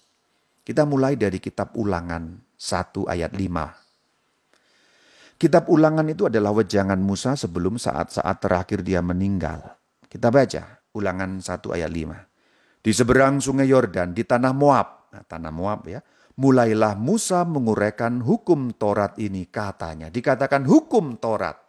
Kita 0.64 0.88
mulai 0.88 1.20
dari 1.20 1.44
kitab 1.44 1.76
ulangan 1.76 2.40
1 2.56 3.12
ayat 3.12 3.36
5 3.36 3.82
Kitab 5.42 5.74
ulangan 5.74 6.06
itu 6.06 6.30
adalah 6.30 6.54
wejangan 6.54 7.02
Musa 7.02 7.34
sebelum 7.34 7.82
saat-saat 7.82 8.46
terakhir 8.46 8.86
dia 8.86 9.02
meninggal. 9.02 9.74
Kita 10.06 10.30
baca 10.30 10.86
ulangan 10.94 11.42
1 11.42 11.76
ayat 11.76 11.90
5. 11.90 12.86
Di 12.86 12.94
seberang 12.94 13.42
sungai 13.42 13.66
Yordan, 13.66 14.14
di 14.14 14.22
tanah 14.22 14.54
Moab. 14.54 15.01
Nah, 15.12 15.24
tanah 15.28 15.54
Moab 15.54 15.88
ya. 15.88 16.00
Mulailah 16.40 16.96
Musa 16.96 17.44
menguraikan 17.44 18.24
hukum 18.24 18.72
Taurat 18.72 19.20
ini 19.20 19.46
katanya. 19.52 20.08
Dikatakan 20.08 20.64
hukum 20.64 21.20
Taurat. 21.20 21.60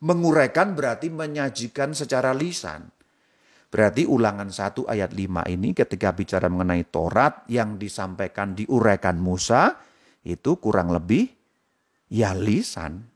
Menguraikan 0.00 0.76
berarti 0.76 1.12
menyajikan 1.12 1.92
secara 1.92 2.32
lisan. 2.36 2.88
Berarti 3.70 4.04
ulangan 4.04 4.50
1 4.50 4.86
ayat 4.88 5.14
5 5.14 5.46
ini 5.52 5.72
ketika 5.72 6.12
bicara 6.12 6.50
mengenai 6.50 6.84
Taurat 6.88 7.46
yang 7.46 7.78
disampaikan 7.78 8.52
diuraikan 8.56 9.16
Musa 9.20 9.78
itu 10.26 10.58
kurang 10.58 10.90
lebih 10.90 11.30
ya 12.10 12.34
lisan 12.34 13.10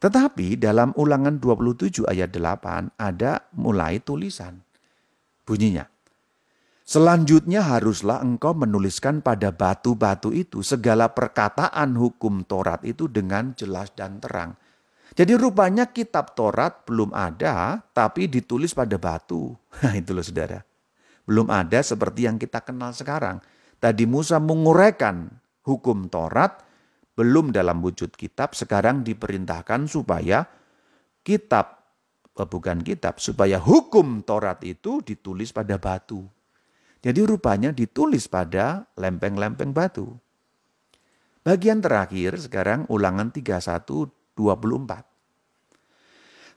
tetapi 0.00 0.56
dalam 0.56 0.96
ulangan 0.96 1.36
27 1.36 2.08
ayat 2.08 2.32
8 2.32 2.96
ada 2.96 3.44
mulai 3.52 4.00
tulisan. 4.00 4.64
Bunyinya, 5.44 5.84
Selanjutnya 6.90 7.62
haruslah 7.62 8.18
engkau 8.18 8.50
menuliskan 8.50 9.22
pada 9.22 9.54
batu-batu 9.54 10.34
itu 10.34 10.58
segala 10.66 11.14
perkataan 11.14 11.94
hukum 11.94 12.42
Taurat 12.42 12.82
itu 12.82 13.06
dengan 13.06 13.54
jelas 13.54 13.94
dan 13.94 14.18
terang. 14.18 14.58
Jadi 15.14 15.38
rupanya 15.38 15.86
kitab 15.94 16.34
Taurat 16.34 16.82
belum 16.90 17.14
ada 17.14 17.78
tapi 17.94 18.26
ditulis 18.26 18.74
pada 18.74 18.98
batu. 18.98 19.54
Nah 19.86 19.94
itu 19.94 20.10
loh 20.10 20.26
saudara. 20.26 20.66
Belum 21.22 21.46
ada 21.54 21.78
seperti 21.78 22.26
yang 22.26 22.42
kita 22.42 22.58
kenal 22.66 22.90
sekarang. 22.90 23.38
Tadi 23.78 24.10
Musa 24.10 24.42
menguraikan 24.42 25.30
hukum 25.62 26.10
Taurat 26.10 26.58
belum 27.14 27.54
dalam 27.54 27.86
wujud 27.86 28.18
kitab, 28.18 28.58
sekarang 28.58 29.06
diperintahkan 29.06 29.86
supaya 29.86 30.42
kitab, 31.22 31.86
eh, 32.34 32.48
bukan 32.50 32.82
kitab, 32.82 33.22
supaya 33.22 33.62
hukum 33.62 34.26
Taurat 34.26 34.58
itu 34.66 35.06
ditulis 35.06 35.54
pada 35.54 35.78
batu. 35.78 36.26
Jadi 37.00 37.24
rupanya 37.24 37.72
ditulis 37.72 38.28
pada 38.28 38.84
lempeng-lempeng 39.00 39.72
batu. 39.72 40.20
Bagian 41.40 41.80
terakhir 41.80 42.36
sekarang 42.36 42.84
ulangan 42.92 43.32
31-24. 43.32 45.10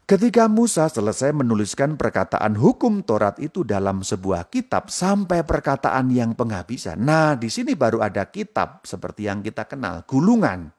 Ketika 0.04 0.52
Musa 0.52 0.92
selesai 0.92 1.32
menuliskan 1.32 1.96
perkataan 1.96 2.60
hukum 2.60 3.08
Taurat 3.08 3.40
itu 3.40 3.64
dalam 3.64 4.04
sebuah 4.04 4.52
kitab 4.52 4.92
sampai 4.92 5.48
perkataan 5.48 6.12
yang 6.12 6.36
penghabisan. 6.36 7.00
Nah, 7.00 7.40
di 7.40 7.48
sini 7.48 7.72
baru 7.72 8.04
ada 8.04 8.28
kitab 8.28 8.84
seperti 8.84 9.32
yang 9.32 9.40
kita 9.40 9.64
kenal, 9.64 10.04
gulungan. 10.04 10.76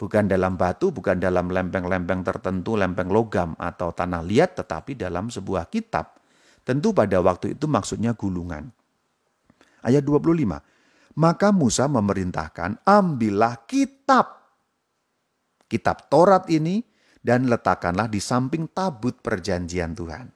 Bukan 0.00 0.24
dalam 0.24 0.56
batu, 0.56 0.88
bukan 0.88 1.20
dalam 1.20 1.52
lempeng-lempeng 1.52 2.24
tertentu, 2.24 2.80
lempeng 2.80 3.12
logam 3.12 3.52
atau 3.60 3.92
tanah 3.92 4.24
liat, 4.24 4.56
tetapi 4.56 4.96
dalam 4.96 5.28
sebuah 5.28 5.68
kitab. 5.68 6.23
Tentu 6.64 6.96
pada 6.96 7.20
waktu 7.20 7.54
itu 7.54 7.68
maksudnya 7.68 8.16
gulungan. 8.16 8.72
Ayat 9.84 10.00
25. 10.00 10.64
Maka 11.14 11.52
Musa 11.52 11.86
memerintahkan, 11.86 12.82
ambillah 12.82 13.68
kitab. 13.68 14.42
Kitab 15.68 16.08
Taurat 16.08 16.48
ini 16.48 16.80
dan 17.20 17.46
letakkanlah 17.52 18.08
di 18.08 18.18
samping 18.18 18.72
tabut 18.72 19.20
perjanjian 19.20 19.92
Tuhan. 19.92 20.26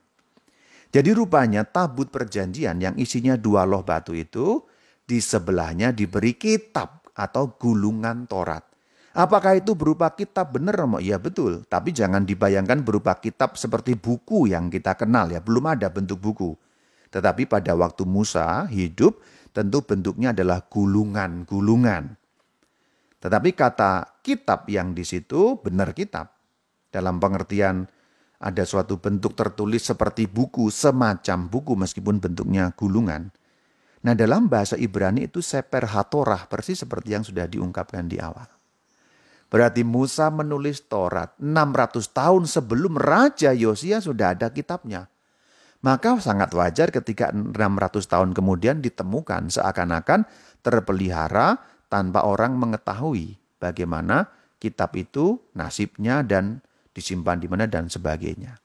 Jadi 0.89 1.09
rupanya 1.13 1.65
tabut 1.65 2.09
perjanjian 2.09 2.81
yang 2.81 2.95
isinya 2.97 3.37
dua 3.37 3.65
loh 3.65 3.85
batu 3.85 4.13
itu 4.13 4.65
di 5.05 5.21
sebelahnya 5.21 5.93
diberi 5.93 6.37
kitab 6.37 7.09
atau 7.13 7.57
gulungan 7.57 8.29
Taurat. 8.29 8.68
Apakah 9.19 9.59
itu 9.59 9.75
berupa 9.75 10.07
kitab 10.15 10.55
benar? 10.55 10.79
Ya 11.03 11.19
betul, 11.19 11.67
tapi 11.67 11.91
jangan 11.91 12.23
dibayangkan 12.23 12.87
berupa 12.87 13.19
kitab 13.19 13.59
seperti 13.59 13.99
buku 13.99 14.47
yang 14.47 14.71
kita 14.71 14.95
kenal 14.95 15.27
ya, 15.27 15.43
belum 15.43 15.75
ada 15.75 15.91
bentuk 15.91 16.23
buku. 16.23 16.55
Tetapi 17.11 17.43
pada 17.43 17.75
waktu 17.75 18.07
Musa 18.07 18.63
hidup 18.71 19.19
tentu 19.51 19.83
bentuknya 19.83 20.31
adalah 20.31 20.63
gulungan-gulungan. 20.71 22.15
Tetapi 23.19 23.49
kata 23.59 24.23
kitab 24.23 24.71
yang 24.71 24.95
di 24.95 25.03
situ 25.03 25.59
benar 25.59 25.91
kitab. 25.91 26.31
Dalam 26.87 27.19
pengertian 27.19 27.91
ada 28.39 28.63
suatu 28.63 29.03
bentuk 29.03 29.35
tertulis 29.35 29.83
seperti 29.83 30.31
buku, 30.31 30.71
semacam 30.71 31.51
buku 31.51 31.75
meskipun 31.75 32.23
bentuknya 32.23 32.71
gulungan. 32.71 33.35
Nah 33.99 34.15
dalam 34.15 34.47
bahasa 34.47 34.79
Ibrani 34.79 35.27
itu 35.27 35.43
seper 35.43 35.91
hatorah 35.91 36.47
persis 36.47 36.79
seperti 36.87 37.19
yang 37.19 37.27
sudah 37.27 37.51
diungkapkan 37.51 38.07
di 38.07 38.15
awal. 38.15 38.58
Berarti 39.49 39.81
Musa 39.81 40.29
menulis 40.29 40.85
Taurat 40.85 41.33
600 41.41 42.05
tahun 42.13 42.45
sebelum 42.45 43.01
Raja 43.01 43.49
Yosia 43.49 43.97
sudah 43.97 44.37
ada 44.37 44.53
kitabnya. 44.53 45.09
Maka 45.81 46.21
sangat 46.21 46.53
wajar 46.53 46.93
ketika 46.93 47.33
600 47.33 47.49
tahun 48.05 48.29
kemudian 48.37 48.85
ditemukan 48.85 49.49
seakan-akan 49.49 50.29
terpelihara 50.61 51.57
tanpa 51.89 52.29
orang 52.29 52.59
mengetahui 52.61 53.41
bagaimana 53.57 54.29
kitab 54.61 54.93
itu 54.93 55.41
nasibnya 55.57 56.21
dan 56.21 56.61
disimpan 56.93 57.41
di 57.41 57.47
mana 57.49 57.65
dan 57.65 57.89
sebagainya. 57.89 58.59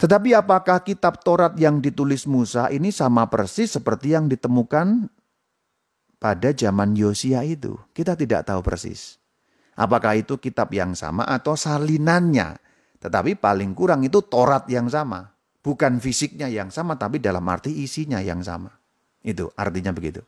Tetapi 0.00 0.34
apakah 0.34 0.82
kitab 0.82 1.22
Taurat 1.22 1.54
yang 1.54 1.78
ditulis 1.78 2.26
Musa 2.26 2.66
ini 2.72 2.90
sama 2.90 3.30
persis 3.30 3.78
seperti 3.78 4.16
yang 4.16 4.26
ditemukan 4.26 5.06
pada 6.18 6.50
zaman 6.50 6.98
Yosia 6.98 7.46
itu? 7.46 7.78
Kita 7.94 8.18
tidak 8.18 8.50
tahu 8.50 8.64
persis. 8.64 9.21
Apakah 9.72 10.20
itu 10.20 10.36
kitab 10.36 10.68
yang 10.76 10.92
sama 10.92 11.24
atau 11.24 11.56
salinannya? 11.56 12.60
Tetapi 13.00 13.40
paling 13.40 13.72
kurang 13.72 14.04
itu 14.04 14.20
Torat 14.20 14.68
yang 14.68 14.86
sama. 14.92 15.32
Bukan 15.62 16.02
fisiknya 16.02 16.50
yang 16.50 16.68
sama, 16.74 16.98
tapi 16.98 17.22
dalam 17.22 17.46
arti 17.46 17.70
isinya 17.70 18.18
yang 18.18 18.42
sama. 18.42 18.70
Itu 19.22 19.54
artinya 19.54 19.94
begitu. 19.94 20.20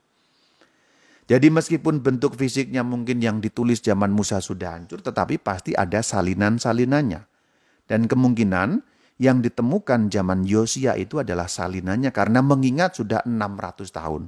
Jadi 1.24 1.48
meskipun 1.48 2.04
bentuk 2.04 2.36
fisiknya 2.36 2.84
mungkin 2.84 3.18
yang 3.18 3.40
ditulis 3.40 3.80
zaman 3.80 4.12
Musa 4.12 4.44
sudah 4.44 4.76
hancur, 4.76 5.00
tetapi 5.00 5.40
pasti 5.40 5.72
ada 5.72 6.04
salinan-salinannya. 6.04 7.20
Dan 7.88 8.06
kemungkinan 8.08 8.84
yang 9.16 9.40
ditemukan 9.40 10.12
zaman 10.12 10.44
Yosia 10.44 10.98
itu 11.00 11.22
adalah 11.22 11.48
salinannya 11.48 12.12
karena 12.12 12.44
mengingat 12.44 13.00
sudah 13.00 13.24
600 13.24 13.88
tahun. 13.88 14.22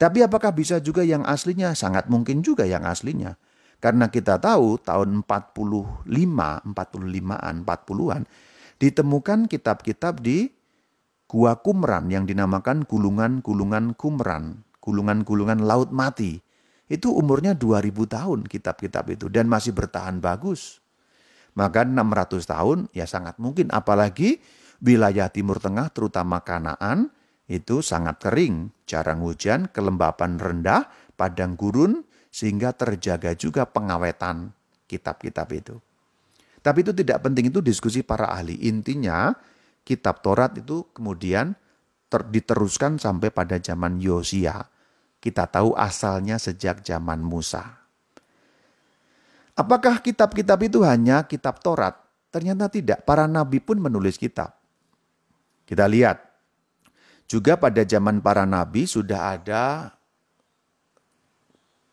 Tapi 0.00 0.18
apakah 0.24 0.54
bisa 0.54 0.80
juga 0.80 1.04
yang 1.04 1.26
aslinya? 1.26 1.74
Sangat 1.76 2.06
mungkin 2.08 2.40
juga 2.40 2.64
yang 2.64 2.86
aslinya. 2.86 3.36
Karena 3.80 4.12
kita 4.12 4.36
tahu 4.36 4.76
tahun 4.84 5.24
45, 5.24 6.04
45-an, 6.04 7.54
40-an, 7.64 8.22
ditemukan 8.76 9.48
kitab-kitab 9.48 10.20
di 10.20 10.52
Gua 11.30 11.56
Kumran 11.62 12.10
yang 12.10 12.26
dinamakan 12.26 12.84
gulungan-gulungan 12.84 13.94
Kumran 13.94 14.66
gulungan-gulungan 14.80 15.62
laut 15.62 15.92
mati. 15.94 16.40
Itu 16.90 17.14
umurnya 17.14 17.54
2000 17.54 17.94
tahun 18.10 18.40
kitab-kitab 18.50 19.04
itu 19.14 19.30
dan 19.30 19.46
masih 19.46 19.70
bertahan 19.70 20.18
bagus. 20.18 20.82
Maka 21.54 21.86
600 21.86 22.42
tahun 22.42 22.78
ya 22.90 23.06
sangat 23.06 23.38
mungkin 23.38 23.70
apalagi 23.70 24.42
wilayah 24.82 25.30
Timur 25.30 25.62
Tengah 25.62 25.94
terutama 25.94 26.42
Kanaan 26.42 27.14
itu 27.46 27.82
sangat 27.82 28.18
kering, 28.22 28.74
jarang 28.86 29.22
hujan, 29.22 29.70
kelembapan 29.70 30.38
rendah, 30.38 30.90
padang 31.14 31.54
gurun 31.54 32.02
sehingga 32.30 32.70
terjaga 32.70 33.34
juga 33.34 33.66
pengawetan 33.66 34.54
kitab-kitab 34.86 35.50
itu. 35.50 35.76
Tapi 36.62 36.86
itu 36.86 36.94
tidak 36.94 37.26
penting 37.26 37.50
itu 37.50 37.58
diskusi 37.58 38.06
para 38.06 38.30
ahli. 38.30 38.56
Intinya 38.70 39.34
kitab 39.82 40.22
Taurat 40.22 40.54
itu 40.54 40.86
kemudian 40.94 41.58
ter, 42.06 42.22
diteruskan 42.26 43.00
sampai 43.00 43.34
pada 43.34 43.58
zaman 43.58 43.98
Yosia. 43.98 44.70
Kita 45.20 45.50
tahu 45.50 45.76
asalnya 45.76 46.40
sejak 46.40 46.80
zaman 46.80 47.20
Musa. 47.20 47.80
Apakah 49.52 50.00
kitab-kitab 50.00 50.56
itu 50.64 50.80
hanya 50.80 51.28
kitab 51.28 51.60
Taurat? 51.60 51.92
Ternyata 52.32 52.72
tidak. 52.72 53.04
Para 53.04 53.28
nabi 53.28 53.60
pun 53.60 53.76
menulis 53.76 54.16
kitab. 54.16 54.56
Kita 55.68 55.84
lihat. 55.84 56.24
Juga 57.28 57.54
pada 57.54 57.84
zaman 57.84 58.18
para 58.24 58.42
nabi 58.48 58.88
sudah 58.88 59.36
ada 59.38 59.94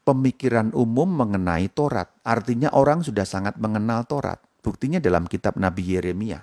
pemikiran 0.08 0.72
umum 0.72 1.12
mengenai 1.12 1.68
Taurat. 1.68 2.08
Artinya 2.24 2.72
orang 2.72 3.04
sudah 3.04 3.28
sangat 3.28 3.60
mengenal 3.60 4.08
Taurat. 4.08 4.40
Buktinya 4.64 5.04
dalam 5.04 5.28
kitab 5.28 5.60
Nabi 5.60 6.00
Yeremia. 6.00 6.40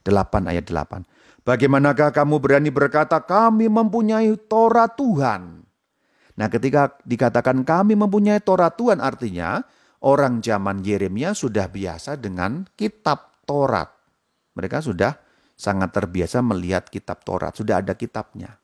8 0.00 0.48
ayat 0.48 0.64
8. 0.64 1.44
Bagaimanakah 1.44 2.16
kamu 2.16 2.40
berani 2.40 2.72
berkata 2.72 3.20
kami 3.20 3.68
mempunyai 3.68 4.32
Torah 4.48 4.88
Tuhan? 4.88 5.60
Nah 6.36 6.48
ketika 6.48 6.96
dikatakan 7.04 7.64
kami 7.68 7.96
mempunyai 7.96 8.40
Torah 8.40 8.72
Tuhan 8.72 9.00
artinya 9.00 9.60
orang 10.04 10.40
zaman 10.40 10.80
Yeremia 10.80 11.36
sudah 11.36 11.68
biasa 11.68 12.16
dengan 12.16 12.64
kitab 12.76 13.44
Taurat. 13.44 13.88
Mereka 14.56 14.80
sudah 14.84 15.16
sangat 15.56 15.92
terbiasa 15.92 16.40
melihat 16.40 16.88
kitab 16.88 17.24
Taurat, 17.24 17.52
sudah 17.56 17.80
ada 17.84 17.92
kitabnya. 17.96 18.59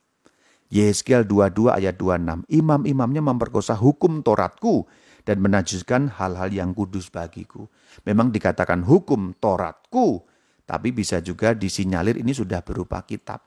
Yeskel 0.66 1.22
22 1.22 1.70
ayat 1.70 1.94
26, 1.94 2.42
imam-imamnya 2.50 3.22
memperkosa 3.22 3.78
hukum 3.78 4.20
Tauratku 4.26 4.82
dan 5.22 5.38
menajiskan 5.38 6.10
hal-hal 6.10 6.50
yang 6.50 6.74
kudus 6.74 7.06
bagiku. 7.10 7.70
Memang 8.02 8.34
dikatakan 8.34 8.82
hukum 8.82 9.34
Tauratku, 9.38 10.26
tapi 10.66 10.90
bisa 10.90 11.22
juga 11.22 11.54
disinyalir 11.54 12.18
ini 12.18 12.34
sudah 12.34 12.66
berupa 12.66 13.02
kitab. 13.06 13.46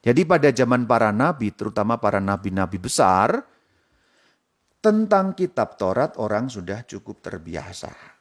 Jadi 0.00 0.22
pada 0.24 0.48
zaman 0.54 0.88
para 0.88 1.12
nabi, 1.12 1.52
terutama 1.52 2.00
para 2.00 2.22
nabi-nabi 2.22 2.80
besar, 2.80 3.44
tentang 4.80 5.36
kitab 5.36 5.76
Taurat 5.76 6.16
orang 6.16 6.48
sudah 6.48 6.86
cukup 6.86 7.20
terbiasa. 7.20 8.15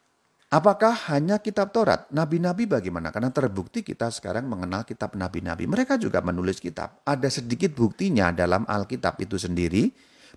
Apakah 0.53 0.93
hanya 1.10 1.41
kitab 1.41 1.73
Taurat? 1.73 2.05
Nabi-nabi 2.13 2.69
bagaimana? 2.69 3.10
Karena 3.10 3.34
terbukti 3.34 3.81
kita 3.81 4.13
sekarang 4.13 4.45
mengenal 4.45 4.86
kitab 4.86 5.17
nabi-nabi. 5.17 5.65
Mereka 5.65 5.97
juga 5.97 6.21
menulis 6.21 6.62
kitab. 6.62 7.01
Ada 7.01 7.34
sedikit 7.34 7.73
buktinya 7.73 8.29
dalam 8.29 8.62
Alkitab 8.69 9.17
itu 9.25 9.41
sendiri. 9.41 9.89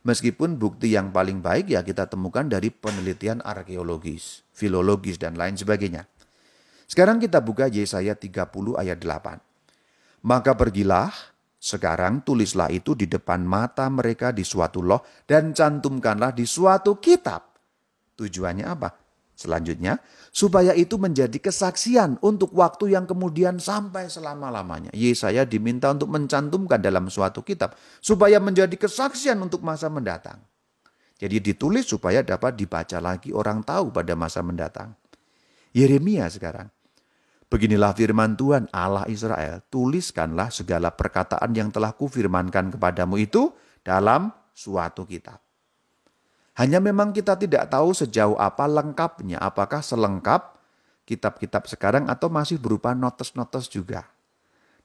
Meskipun 0.08 0.56
bukti 0.56 0.96
yang 0.96 1.12
paling 1.12 1.44
baik 1.44 1.74
ya 1.74 1.84
kita 1.84 2.08
temukan 2.08 2.46
dari 2.46 2.70
penelitian 2.72 3.44
arkeologis, 3.44 4.46
filologis, 4.54 5.18
dan 5.20 5.34
lain 5.36 5.58
sebagainya. 5.58 6.06
Sekarang 6.88 7.20
kita 7.20 7.44
buka 7.44 7.68
Yesaya 7.68 8.16
30 8.16 8.48
ayat 8.80 8.96
8. 8.96 10.24
Maka 10.24 10.56
pergilah, 10.56 11.12
sekarang 11.58 12.22
tulislah 12.24 12.70
itu 12.72 12.94
di 12.94 13.10
depan 13.10 13.42
mata 13.42 13.90
mereka 13.90 14.30
di 14.30 14.46
suatu 14.46 14.80
loh 14.80 15.04
dan 15.26 15.52
cantumkanlah 15.52 16.32
di 16.32 16.46
suatu 16.46 16.96
kitab. 17.02 17.58
Tujuannya 18.16 18.64
apa? 18.64 19.07
Selanjutnya, 19.38 20.02
supaya 20.34 20.74
itu 20.74 20.98
menjadi 20.98 21.38
kesaksian 21.38 22.18
untuk 22.26 22.50
waktu 22.58 22.98
yang 22.98 23.06
kemudian 23.06 23.62
sampai 23.62 24.10
selama-lamanya. 24.10 24.90
Yesaya 24.90 25.46
diminta 25.46 25.94
untuk 25.94 26.10
mencantumkan 26.10 26.82
dalam 26.82 27.06
suatu 27.06 27.46
kitab, 27.46 27.78
supaya 28.02 28.42
menjadi 28.42 28.74
kesaksian 28.74 29.38
untuk 29.38 29.62
masa 29.62 29.86
mendatang. 29.86 30.42
Jadi 31.22 31.38
ditulis 31.38 31.86
supaya 31.86 32.26
dapat 32.26 32.58
dibaca 32.58 32.98
lagi 32.98 33.30
orang 33.30 33.62
tahu 33.62 33.94
pada 33.94 34.18
masa 34.18 34.42
mendatang. 34.42 34.98
Yeremia 35.70 36.26
sekarang. 36.26 36.66
Beginilah 37.46 37.94
firman 37.94 38.34
Tuhan 38.34 38.66
Allah 38.74 39.06
Israel, 39.06 39.62
tuliskanlah 39.70 40.50
segala 40.50 40.90
perkataan 40.92 41.54
yang 41.54 41.70
telah 41.70 41.94
kufirmankan 41.94 42.74
kepadamu 42.74 43.22
itu 43.22 43.54
dalam 43.86 44.34
suatu 44.50 45.06
kitab. 45.06 45.47
Hanya 46.58 46.82
memang 46.82 47.14
kita 47.14 47.38
tidak 47.38 47.70
tahu 47.70 47.94
sejauh 47.94 48.34
apa 48.34 48.66
lengkapnya, 48.66 49.38
apakah 49.38 49.78
selengkap 49.78 50.58
kitab-kitab 51.06 51.70
sekarang 51.70 52.10
atau 52.10 52.26
masih 52.26 52.58
berupa 52.58 52.98
notes-notes 52.98 53.70
juga. 53.70 54.10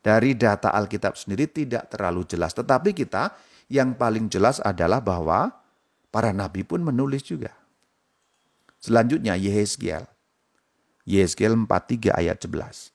Dari 0.03 0.37
data 0.37 0.69
Alkitab 0.69 1.17
sendiri 1.17 1.49
tidak 1.49 1.89
terlalu 1.89 2.29
jelas, 2.29 2.53
tetapi 2.53 2.93
kita 2.93 3.33
yang 3.73 3.97
paling 3.97 4.29
jelas 4.29 4.61
adalah 4.61 5.01
bahwa 5.01 5.49
para 6.13 6.29
nabi 6.29 6.61
pun 6.61 6.85
menulis 6.85 7.25
juga. 7.25 7.49
Selanjutnya 8.77 9.33
Yehezkiel. 9.33 10.05
Yeskel 11.09 11.57
43 11.57 12.13
ayat 12.13 12.37
11. 12.37 12.93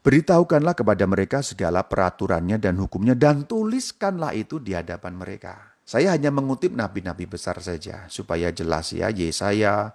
Beritahukanlah 0.00 0.72
kepada 0.72 1.04
mereka 1.04 1.44
segala 1.44 1.84
peraturannya 1.84 2.56
dan 2.56 2.78
hukumnya 2.80 3.12
dan 3.12 3.44
tuliskanlah 3.44 4.32
itu 4.32 4.56
di 4.62 4.72
hadapan 4.72 5.12
mereka. 5.12 5.69
Saya 5.90 6.14
hanya 6.14 6.30
mengutip 6.30 6.70
nabi-nabi 6.70 7.26
besar 7.26 7.58
saja 7.58 8.06
supaya 8.06 8.54
jelas 8.54 8.94
ya 8.94 9.10
Yesaya, 9.10 9.90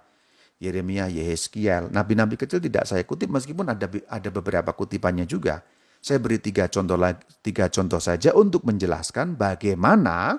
Yeremia, 0.60 1.08
Yehezkiel. 1.08 1.88
Nabi-nabi 1.88 2.36
kecil 2.36 2.60
tidak 2.60 2.84
saya 2.84 3.00
kutip 3.08 3.32
meskipun 3.32 3.64
ada 3.72 3.88
ada 3.88 4.28
beberapa 4.28 4.76
kutipannya 4.76 5.24
juga. 5.24 5.64
Saya 6.04 6.20
beri 6.20 6.36
tiga 6.36 6.68
contoh 6.68 7.00
tiga 7.40 7.72
contoh 7.72 7.96
saja 7.96 8.36
untuk 8.36 8.68
menjelaskan 8.68 9.40
bagaimana 9.40 10.36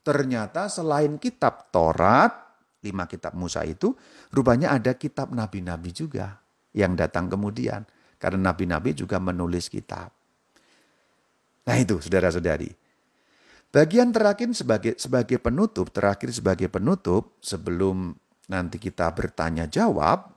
ternyata 0.00 0.72
selain 0.72 1.20
kitab 1.20 1.68
Taurat, 1.68 2.32
lima 2.80 3.04
kitab 3.04 3.36
Musa 3.36 3.68
itu, 3.68 3.92
rupanya 4.32 4.72
ada 4.72 4.96
kitab 4.96 5.36
nabi-nabi 5.36 5.92
juga 5.92 6.40
yang 6.72 6.96
datang 6.96 7.28
kemudian. 7.28 7.84
Karena 8.16 8.56
nabi-nabi 8.56 8.96
juga 8.96 9.20
menulis 9.20 9.68
kitab. 9.68 10.16
Nah 11.68 11.76
itu 11.76 12.00
saudara-saudari. 12.00 12.87
Bagian 13.68 14.16
terakhir 14.16 14.48
sebagai 14.56 14.96
sebagai 14.96 15.36
penutup, 15.36 15.92
terakhir 15.92 16.32
sebagai 16.32 16.72
penutup 16.72 17.36
sebelum 17.44 18.16
nanti 18.48 18.80
kita 18.80 19.12
bertanya 19.12 19.68
jawab, 19.68 20.32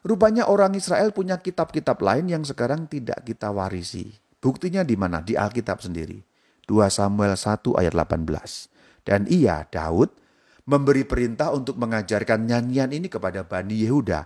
rupanya 0.00 0.48
orang 0.48 0.72
Israel 0.72 1.12
punya 1.12 1.36
kitab-kitab 1.36 2.00
lain 2.00 2.32
yang 2.32 2.40
sekarang 2.40 2.88
tidak 2.88 3.20
kita 3.28 3.52
warisi. 3.52 4.16
Buktinya 4.40 4.80
di 4.80 4.96
mana? 4.96 5.20
Di 5.20 5.36
Alkitab 5.36 5.84
sendiri. 5.84 6.24
2 6.64 6.88
Samuel 6.88 7.36
1 7.36 7.76
ayat 7.76 7.92
18. 7.92 9.04
Dan 9.04 9.28
ia, 9.28 9.68
Daud, 9.68 10.16
memberi 10.64 11.04
perintah 11.04 11.52
untuk 11.52 11.76
mengajarkan 11.76 12.48
nyanyian 12.48 12.88
ini 12.96 13.12
kepada 13.12 13.44
Bani 13.44 13.84
Yehuda. 13.84 14.24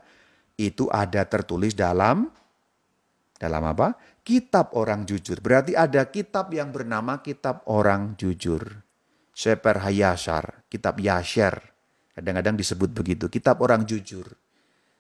Itu 0.55 0.87
ada 0.95 1.27
tertulis 1.27 1.75
dalam 1.75 2.31
dalam 3.35 3.67
apa? 3.67 3.99
Kitab 4.25 4.73
orang 4.73 5.05
jujur. 5.05 5.37
Berarti 5.45 5.77
ada 5.77 6.09
kitab 6.09 6.49
yang 6.49 6.73
bernama 6.73 7.21
Kitab 7.21 7.61
Orang 7.69 8.17
Jujur. 8.17 8.81
Seper 9.37 9.85
Hayashar, 9.85 10.65
Kitab 10.73 10.97
Yasher. 10.97 11.61
Kadang-kadang 12.17 12.57
disebut 12.57 12.89
begitu, 12.97 13.29
Kitab 13.29 13.61
Orang 13.61 13.85
Jujur. 13.85 14.25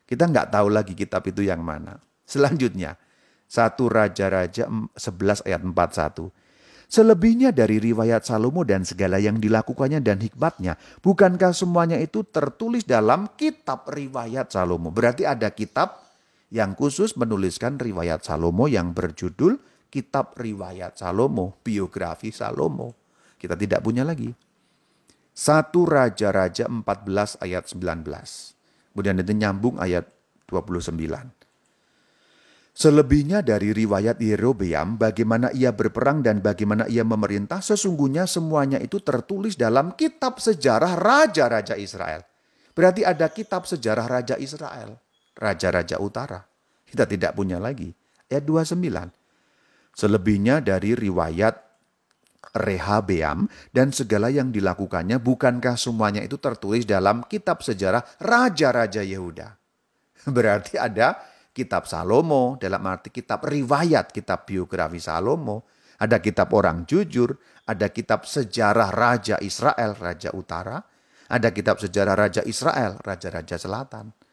Kita 0.05 0.29
nggak 0.29 0.53
tahu 0.53 0.68
lagi 0.68 0.93
kitab 0.93 1.25
itu 1.25 1.41
yang 1.41 1.64
mana. 1.64 1.97
Selanjutnya, 2.29 3.01
satu 3.49 3.89
Raja-Raja 3.89 4.68
11 4.68 5.49
ayat 5.49 5.64
41. 5.64 6.29
Selebihnya 6.85 7.49
dari 7.49 7.81
riwayat 7.81 8.29
Salomo 8.29 8.61
dan 8.68 8.85
segala 8.85 9.16
yang 9.16 9.41
dilakukannya 9.41 10.05
dan 10.05 10.20
hikmatnya, 10.20 10.77
bukankah 11.01 11.57
semuanya 11.57 11.97
itu 11.97 12.29
tertulis 12.29 12.85
dalam 12.85 13.33
kitab 13.41 13.89
riwayat 13.89 14.53
Salomo? 14.53 14.93
Berarti 14.93 15.25
ada 15.25 15.49
kitab 15.49 16.04
yang 16.53 16.77
khusus 16.77 17.17
menuliskan 17.17 17.81
riwayat 17.81 18.27
Salomo 18.27 18.69
yang 18.69 18.93
berjudul 18.93 19.57
Kitab 19.95 20.35
Riwayat 20.35 20.99
Salomo, 20.99 21.63
biografi 21.63 22.35
Salomo. 22.35 22.99
Kita 23.39 23.55
tidak 23.55 23.79
punya 23.79 24.03
lagi. 24.03 24.35
Satu 25.31 25.87
Raja-Raja 25.87 26.67
14 26.67 27.39
ayat 27.39 27.71
19. 27.71 28.03
Kemudian 28.91 29.19
itu 29.23 29.33
nyambung 29.35 29.79
ayat 29.79 30.11
29. 30.51 30.95
Selebihnya 32.75 33.39
dari 33.47 33.71
riwayat 33.71 34.19
Yerobeam, 34.19 34.99
bagaimana 34.99 35.55
ia 35.55 35.71
berperang 35.71 36.27
dan 36.27 36.43
bagaimana 36.43 36.91
ia 36.91 37.07
memerintah, 37.07 37.63
sesungguhnya 37.63 38.27
semuanya 38.27 38.83
itu 38.83 38.99
tertulis 38.99 39.55
dalam 39.55 39.95
kitab 39.95 40.43
sejarah 40.43 40.99
Raja-Raja 40.99 41.79
Israel. 41.79 42.27
Berarti 42.75 43.07
ada 43.07 43.31
kitab 43.31 43.71
sejarah 43.71 44.11
Raja 44.11 44.35
Israel, 44.43 44.99
Raja-Raja 45.35 45.99
Utara. 45.99 46.41
Kita 46.87 47.05
tidak 47.05 47.35
punya 47.35 47.59
lagi. 47.59 47.91
Ayat 48.30 48.47
29. 48.47 49.95
Selebihnya 49.95 50.59
dari 50.62 50.95
riwayat 50.99 51.55
Rehabeam 52.55 53.51
dan 53.74 53.91
segala 53.91 54.30
yang 54.30 54.55
dilakukannya, 54.55 55.18
bukankah 55.18 55.74
semuanya 55.74 56.22
itu 56.22 56.39
tertulis 56.39 56.87
dalam 56.87 57.26
kitab 57.26 57.66
sejarah 57.66 58.03
Raja-Raja 58.22 59.03
Yehuda? 59.03 59.59
Berarti 60.37 60.78
ada 60.78 61.18
kitab 61.51 61.87
Salomo, 61.91 62.55
dalam 62.59 62.82
arti 62.87 63.11
kitab 63.11 63.47
riwayat, 63.47 64.14
kitab 64.14 64.47
biografi 64.47 65.03
Salomo, 65.03 65.66
ada 65.99 66.18
kitab 66.18 66.51
orang 66.55 66.87
jujur, 66.87 67.35
ada 67.66 67.91
kitab 67.91 68.26
sejarah 68.26 68.91
Raja 68.91 69.39
Israel, 69.43 69.95
Raja 69.99 70.30
Utara, 70.35 70.78
ada 71.30 71.49
kitab 71.55 71.80
sejarah 71.80 72.14
Raja 72.18 72.43
Israel, 72.45 72.99
Raja-Raja 73.01 73.57
Selatan. 73.57 74.24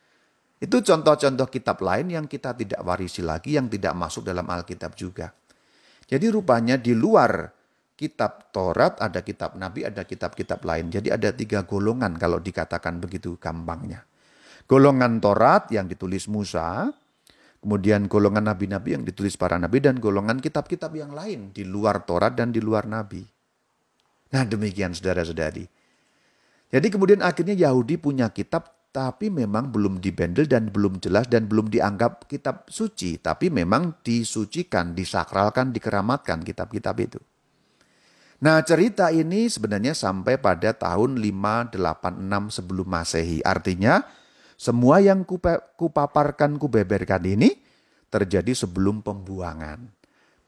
Itu 0.62 0.86
contoh-contoh 0.86 1.50
kitab 1.50 1.82
lain 1.82 2.14
yang 2.14 2.30
kita 2.30 2.54
tidak 2.54 2.86
warisi 2.86 3.26
lagi, 3.26 3.58
yang 3.58 3.66
tidak 3.66 3.98
masuk 3.98 4.22
dalam 4.22 4.46
Alkitab 4.46 4.94
juga. 4.94 5.34
Jadi 6.06 6.30
rupanya 6.30 6.78
di 6.78 6.94
luar 6.94 7.50
kitab 7.98 8.54
Taurat, 8.54 9.02
ada 9.02 9.26
kitab 9.26 9.58
Nabi, 9.58 9.90
ada 9.90 10.06
kitab-kitab 10.06 10.62
lain. 10.62 10.94
Jadi 10.94 11.10
ada 11.10 11.34
tiga 11.34 11.66
golongan 11.66 12.14
kalau 12.22 12.38
dikatakan 12.38 13.02
begitu 13.02 13.42
gampangnya. 13.42 14.06
Golongan 14.70 15.18
Taurat 15.18 15.74
yang 15.74 15.90
ditulis 15.90 16.30
Musa, 16.30 16.94
Kemudian 17.62 18.10
golongan 18.10 18.50
nabi-nabi 18.50 18.98
yang 18.98 19.06
ditulis 19.06 19.38
para 19.38 19.62
nabi 19.62 19.78
dan 19.78 20.02
golongan 20.02 20.42
kitab-kitab 20.42 20.98
yang 20.98 21.14
lain 21.14 21.54
di 21.54 21.62
luar 21.62 22.02
Taurat 22.10 22.34
dan 22.34 22.50
di 22.50 22.58
luar 22.58 22.90
nabi. 22.90 23.22
Nah 24.34 24.44
demikian 24.50 24.98
saudara-saudari. 24.98 25.70
Jadi 26.74 26.88
kemudian 26.90 27.22
akhirnya 27.22 27.54
Yahudi 27.54 28.02
punya 28.02 28.34
kitab 28.34 28.81
tapi 28.92 29.32
memang 29.32 29.72
belum 29.72 30.04
dibendel 30.04 30.52
dan 30.52 30.68
belum 30.68 31.00
jelas 31.00 31.32
dan 31.32 31.48
belum 31.48 31.72
dianggap 31.72 32.28
kitab 32.28 32.68
suci. 32.68 33.18
Tapi 33.24 33.48
memang 33.48 34.04
disucikan, 34.04 34.92
disakralkan, 34.92 35.72
dikeramatkan 35.72 36.44
kitab-kitab 36.44 36.96
itu. 37.00 37.20
Nah 38.44 38.60
cerita 38.68 39.08
ini 39.16 39.48
sebenarnya 39.48 39.96
sampai 39.96 40.36
pada 40.36 40.76
tahun 40.76 41.18
586 41.24 41.80
sebelum 42.52 42.88
masehi. 42.90 43.40
Artinya 43.48 44.04
semua 44.60 45.00
yang 45.00 45.24
kupaparkan, 45.78 46.60
kubeberkan 46.60 47.24
ini 47.26 47.64
terjadi 48.12 48.52
sebelum 48.52 49.00
pembuangan. 49.02 50.02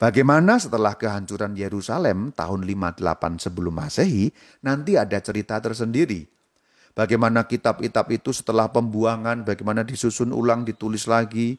Bagaimana 0.04 0.60
setelah 0.60 1.00
kehancuran 1.00 1.56
Yerusalem 1.56 2.36
tahun 2.36 2.68
58 2.68 3.40
sebelum 3.40 3.72
Masehi, 3.72 4.36
nanti 4.60 5.00
ada 5.00 5.16
cerita 5.24 5.64
tersendiri. 5.64 6.33
Bagaimana 6.94 7.50
kitab-kitab 7.50 8.14
itu 8.14 8.30
setelah 8.30 8.70
pembuangan, 8.70 9.42
bagaimana 9.42 9.82
disusun 9.82 10.30
ulang, 10.30 10.62
ditulis 10.62 11.10
lagi. 11.10 11.58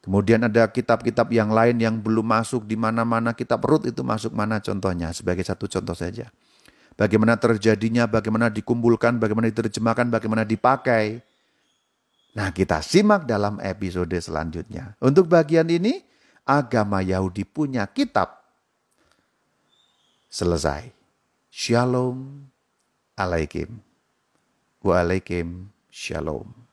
Kemudian 0.00 0.48
ada 0.48 0.68
kitab-kitab 0.72 1.28
yang 1.32 1.52
lain 1.52 1.76
yang 1.76 2.00
belum 2.00 2.24
masuk 2.24 2.64
di 2.64 2.78
mana-mana 2.78 3.36
kitab 3.36 3.60
Rut 3.68 3.84
itu 3.84 4.00
masuk 4.00 4.32
mana 4.32 4.56
contohnya 4.64 5.12
sebagai 5.12 5.44
satu 5.44 5.68
contoh 5.68 5.92
saja 5.92 6.32
bagaimana 6.98 7.38
terjadinya, 7.38 8.10
bagaimana 8.10 8.50
dikumpulkan, 8.50 9.22
bagaimana 9.22 9.46
diterjemahkan, 9.54 10.10
bagaimana 10.10 10.42
dipakai. 10.42 11.22
Nah, 12.34 12.50
kita 12.50 12.82
simak 12.82 13.24
dalam 13.24 13.62
episode 13.62 14.18
selanjutnya. 14.18 14.98
Untuk 14.98 15.30
bagian 15.30 15.70
ini, 15.70 16.02
agama 16.42 17.00
Yahudi 17.00 17.46
punya 17.46 17.86
kitab. 17.86 18.34
Selesai. 20.28 20.92
Shalom 21.48 22.44
alaikum. 23.16 23.87
Waalaikum 24.84 25.74
shalom. 25.90 26.67